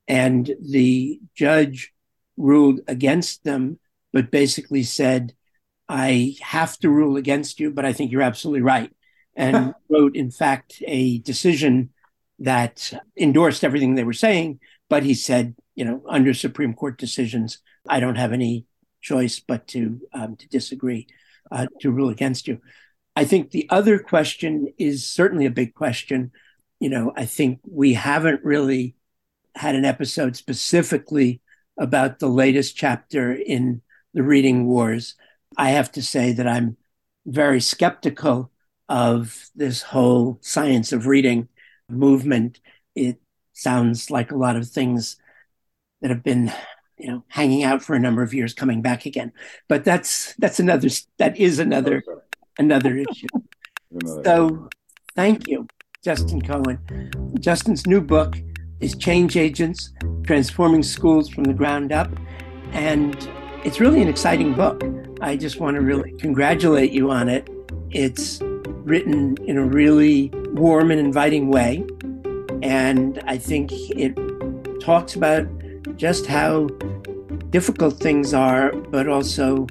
And 0.08 0.50
the 0.62 1.20
judge 1.36 1.94
ruled 2.38 2.80
against 2.88 3.44
them 3.44 3.80
but 4.14 4.32
basically 4.32 4.84
said, 4.84 5.34
I 5.88 6.36
have 6.42 6.78
to 6.80 6.90
rule 6.90 7.18
against 7.18 7.60
you, 7.60 7.72
but 7.72 7.86
I 7.86 7.94
think 7.94 8.12
you're 8.12 8.22
absolutely 8.22 8.62
right. 8.62 8.92
And 9.36 9.74
wrote, 9.90 10.16
in 10.16 10.32
fact, 10.32 10.82
a 10.86 11.20
decision 11.20 11.90
that 12.40 12.92
endorsed 13.18 13.64
everything 13.64 13.96
they 13.96 14.04
were 14.04 14.14
saying. 14.14 14.60
But 14.90 15.04
he 15.04 15.14
said, 15.14 15.56
you 15.76 15.86
know, 15.86 16.04
under 16.08 16.34
Supreme 16.34 16.74
Court 16.74 16.98
decisions, 16.98 17.60
I 17.88 18.00
don't 18.00 18.16
have 18.16 18.34
any 18.34 18.66
choice 19.02 19.40
but 19.40 19.68
to 19.68 20.00
um, 20.14 20.36
to 20.36 20.48
disagree, 20.50 21.08
uh, 21.52 21.68
to 21.80 21.92
rule 21.92 22.10
against 22.10 22.48
you. 22.48 22.60
I 23.16 23.26
think 23.26 23.52
the 23.52 23.68
other 23.70 24.00
question 24.00 24.74
is 24.78 25.08
certainly 25.08 25.46
a 25.46 25.52
big 25.52 25.74
question. 25.74 26.32
You 26.80 26.90
know, 26.90 27.14
I 27.16 27.26
think 27.26 27.60
we 27.70 27.94
haven't 27.94 28.44
really 28.44 28.96
had 29.56 29.76
an 29.76 29.86
episode 29.86 30.36
specifically 30.36 31.42
about 31.78 32.20
the 32.20 32.28
latest 32.28 32.76
chapter 32.76 33.34
in 33.34 33.82
the 34.14 34.24
reading 34.24 34.66
wars. 34.66 35.16
I 35.58 35.72
have 35.72 35.92
to 35.94 36.02
say 36.02 36.32
that 36.34 36.48
I'm 36.48 36.78
very 37.26 37.62
skeptical 37.62 38.51
of 38.92 39.50
this 39.56 39.82
whole 39.82 40.38
science 40.42 40.92
of 40.92 41.08
reading 41.08 41.48
movement. 41.90 42.60
It 42.94 43.22
sounds 43.54 44.12
like 44.12 44.32
a 44.32 44.38
lot 44.38 44.58
of 44.58 44.68
things 44.68 45.16
that 46.02 46.10
have 46.10 46.24
been 46.24 46.52
you 46.98 47.08
know 47.08 47.24
hanging 47.30 47.64
out 47.64 47.82
for 47.82 47.96
a 47.96 48.00
number 48.00 48.22
of 48.22 48.34
years 48.34 48.54
coming 48.54 48.82
back 48.84 49.08
again 49.08 49.32
but 49.68 49.84
that's 49.84 50.36
that's 50.36 50.60
another 50.60 50.88
that 51.18 51.36
is 51.36 51.58
another 51.58 52.04
another 52.60 52.96
issue 52.96 53.28
so 54.24 54.70
thank 55.16 55.48
you 55.48 55.68
justin 56.04 56.40
cohen 56.42 56.78
justin's 57.40 57.88
new 57.88 58.02
book 58.02 58.38
is 58.82 58.96
change 58.96 59.36
agents 59.36 59.94
transforming 60.24 60.84
schools 60.84 61.28
from 61.28 61.44
the 61.44 61.54
ground 61.54 61.92
up 61.92 62.12
and 62.72 63.28
it's 63.64 63.80
really 63.80 64.02
an 64.02 64.08
exciting 64.08 64.54
book. 64.54 64.84
I 65.22 65.36
just 65.36 65.60
want 65.60 65.76
to 65.76 65.82
really 65.82 66.14
congratulate 66.14 66.92
you 66.92 67.12
on 67.12 67.30
it. 67.30 67.48
It's 67.92 68.42
written 68.84 69.38
in 69.46 69.58
a 69.58 69.66
really 69.66 70.32
warm 70.54 70.92
and 70.92 71.00
inviting 71.00 71.50
way. 71.50 71.86
And 72.62 73.22
I 73.26 73.38
think 73.38 73.72
it 73.72 74.16
talks 74.82 75.16
about 75.16 75.48
just 75.98 76.26
how 76.26 76.68
difficult 77.50 77.98
things 77.98 78.34
are, 78.34 78.72
but 78.72 79.08
also 79.08 79.68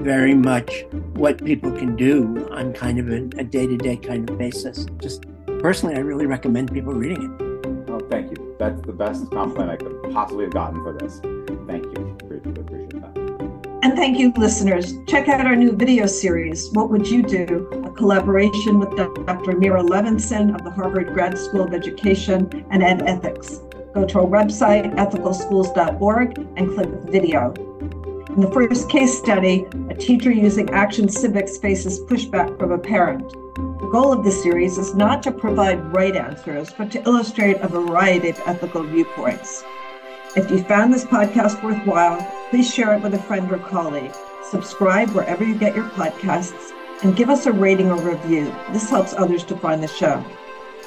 very 0.00 0.34
much 0.34 0.84
what 1.14 1.44
people 1.44 1.70
can 1.72 1.96
do 1.96 2.48
on 2.50 2.72
kind 2.72 2.98
of 2.98 3.08
a 3.08 3.44
day 3.44 3.66
to 3.66 3.76
day 3.76 3.96
kind 3.96 4.28
of 4.28 4.38
basis. 4.38 4.86
Just 4.98 5.24
personally, 5.60 5.96
I 5.96 6.00
really 6.00 6.26
recommend 6.26 6.72
people 6.72 6.92
reading 6.94 7.22
it. 7.22 7.88
Well, 7.90 8.00
thank 8.10 8.30
you. 8.30 8.56
That's 8.58 8.80
the 8.82 8.92
best 8.92 9.30
compliment 9.30 9.70
I 9.70 9.76
could 9.76 10.12
possibly 10.12 10.44
have 10.44 10.54
gotten 10.54 10.82
for 10.82 10.92
this. 10.92 11.20
And 13.82 13.96
thank 13.96 14.18
you, 14.18 14.30
listeners. 14.36 14.92
Check 15.06 15.28
out 15.28 15.46
our 15.46 15.56
new 15.56 15.72
video 15.72 16.04
series, 16.04 16.70
What 16.72 16.90
Would 16.90 17.08
You 17.08 17.22
Do? 17.22 17.66
A 17.86 17.90
collaboration 17.90 18.78
with 18.78 18.94
Dr. 18.94 19.52
Meira 19.52 19.82
Levinson 19.82 20.54
of 20.54 20.62
the 20.64 20.70
Harvard 20.70 21.14
Grad 21.14 21.38
School 21.38 21.62
of 21.62 21.72
Education 21.72 22.66
and 22.70 22.82
Ed 22.82 23.00
Ethics. 23.06 23.62
Go 23.94 24.04
to 24.04 24.18
our 24.20 24.26
website, 24.26 24.94
ethicalschools.org, 24.96 26.38
and 26.56 26.74
click 26.74 26.90
video. 27.10 27.54
In 28.28 28.42
the 28.42 28.50
first 28.52 28.90
case 28.90 29.16
study, 29.16 29.66
a 29.88 29.94
teacher 29.94 30.30
using 30.30 30.68
Action 30.70 31.08
Civics 31.08 31.56
faces 31.56 32.00
pushback 32.00 32.58
from 32.58 32.72
a 32.72 32.78
parent. 32.78 33.30
The 33.30 33.88
goal 33.90 34.12
of 34.12 34.24
the 34.24 34.30
series 34.30 34.76
is 34.76 34.94
not 34.94 35.22
to 35.22 35.32
provide 35.32 35.96
right 35.96 36.14
answers, 36.14 36.70
but 36.76 36.90
to 36.90 37.02
illustrate 37.04 37.56
a 37.62 37.68
variety 37.68 38.28
of 38.28 38.40
ethical 38.44 38.82
viewpoints. 38.82 39.64
If 40.36 40.48
you 40.48 40.62
found 40.62 40.94
this 40.94 41.04
podcast 41.04 41.60
worthwhile, 41.60 42.24
please 42.50 42.72
share 42.72 42.94
it 42.94 43.02
with 43.02 43.14
a 43.14 43.22
friend 43.22 43.50
or 43.50 43.58
colleague. 43.58 44.14
Subscribe 44.48 45.10
wherever 45.10 45.42
you 45.42 45.56
get 45.56 45.74
your 45.74 45.88
podcasts 45.88 46.70
and 47.02 47.16
give 47.16 47.28
us 47.28 47.46
a 47.46 47.52
rating 47.52 47.90
or 47.90 48.00
review. 48.00 48.54
This 48.72 48.88
helps 48.88 49.12
others 49.12 49.42
to 49.46 49.56
find 49.56 49.82
the 49.82 49.88
show. 49.88 50.24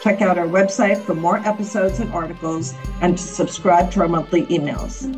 Check 0.02 0.22
out 0.22 0.38
our 0.38 0.48
website 0.48 1.04
for 1.04 1.14
more 1.14 1.40
episodes 1.40 2.00
and 2.00 2.10
articles 2.14 2.74
and 3.02 3.18
to 3.18 3.24
subscribe 3.24 3.92
to 3.92 4.00
our 4.00 4.08
monthly 4.08 4.46
emails. 4.46 5.14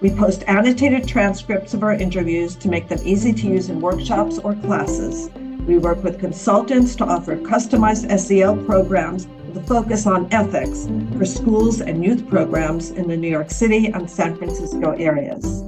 We 0.00 0.10
post 0.10 0.42
annotated 0.48 1.06
transcripts 1.06 1.72
of 1.72 1.84
our 1.84 1.94
interviews 1.94 2.56
to 2.56 2.68
make 2.68 2.88
them 2.88 2.98
easy 3.04 3.32
to 3.32 3.46
use 3.46 3.68
in 3.68 3.80
workshops 3.80 4.38
or 4.38 4.56
classes. 4.56 5.30
We 5.68 5.78
work 5.78 6.02
with 6.02 6.18
consultants 6.18 6.96
to 6.96 7.04
offer 7.04 7.36
customized 7.36 8.18
SEL 8.18 8.56
programs 8.64 9.28
with 9.48 9.64
a 9.64 9.66
focus 9.66 10.06
on 10.06 10.32
ethics 10.32 10.86
for 11.16 11.24
schools 11.24 11.80
and 11.80 12.04
youth 12.04 12.28
programs 12.28 12.90
in 12.90 13.08
the 13.08 13.16
New 13.16 13.28
York 13.28 13.50
City 13.50 13.86
and 13.86 14.08
San 14.08 14.36
Francisco 14.36 14.92
areas. 14.92 15.62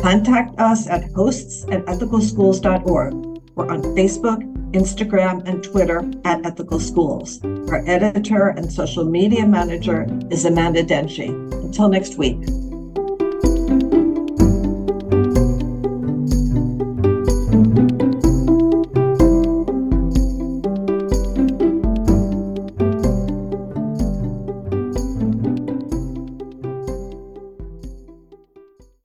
Contact 0.00 0.58
us 0.60 0.86
at 0.86 1.10
hosts 1.12 1.64
at 1.70 1.84
ethicalschools.org. 1.86 3.14
We're 3.54 3.68
on 3.68 3.82
Facebook, 3.96 4.42
Instagram, 4.72 5.46
and 5.48 5.64
Twitter 5.64 6.08
at 6.24 6.44
Ethical 6.44 6.78
Schools. 6.78 7.42
Our 7.42 7.82
editor 7.88 8.48
and 8.48 8.70
social 8.72 9.04
media 9.04 9.46
manager 9.46 10.06
is 10.30 10.44
Amanda 10.44 10.84
Denchi. 10.84 11.28
Until 11.64 11.88
next 11.88 12.18
week. 12.18 12.38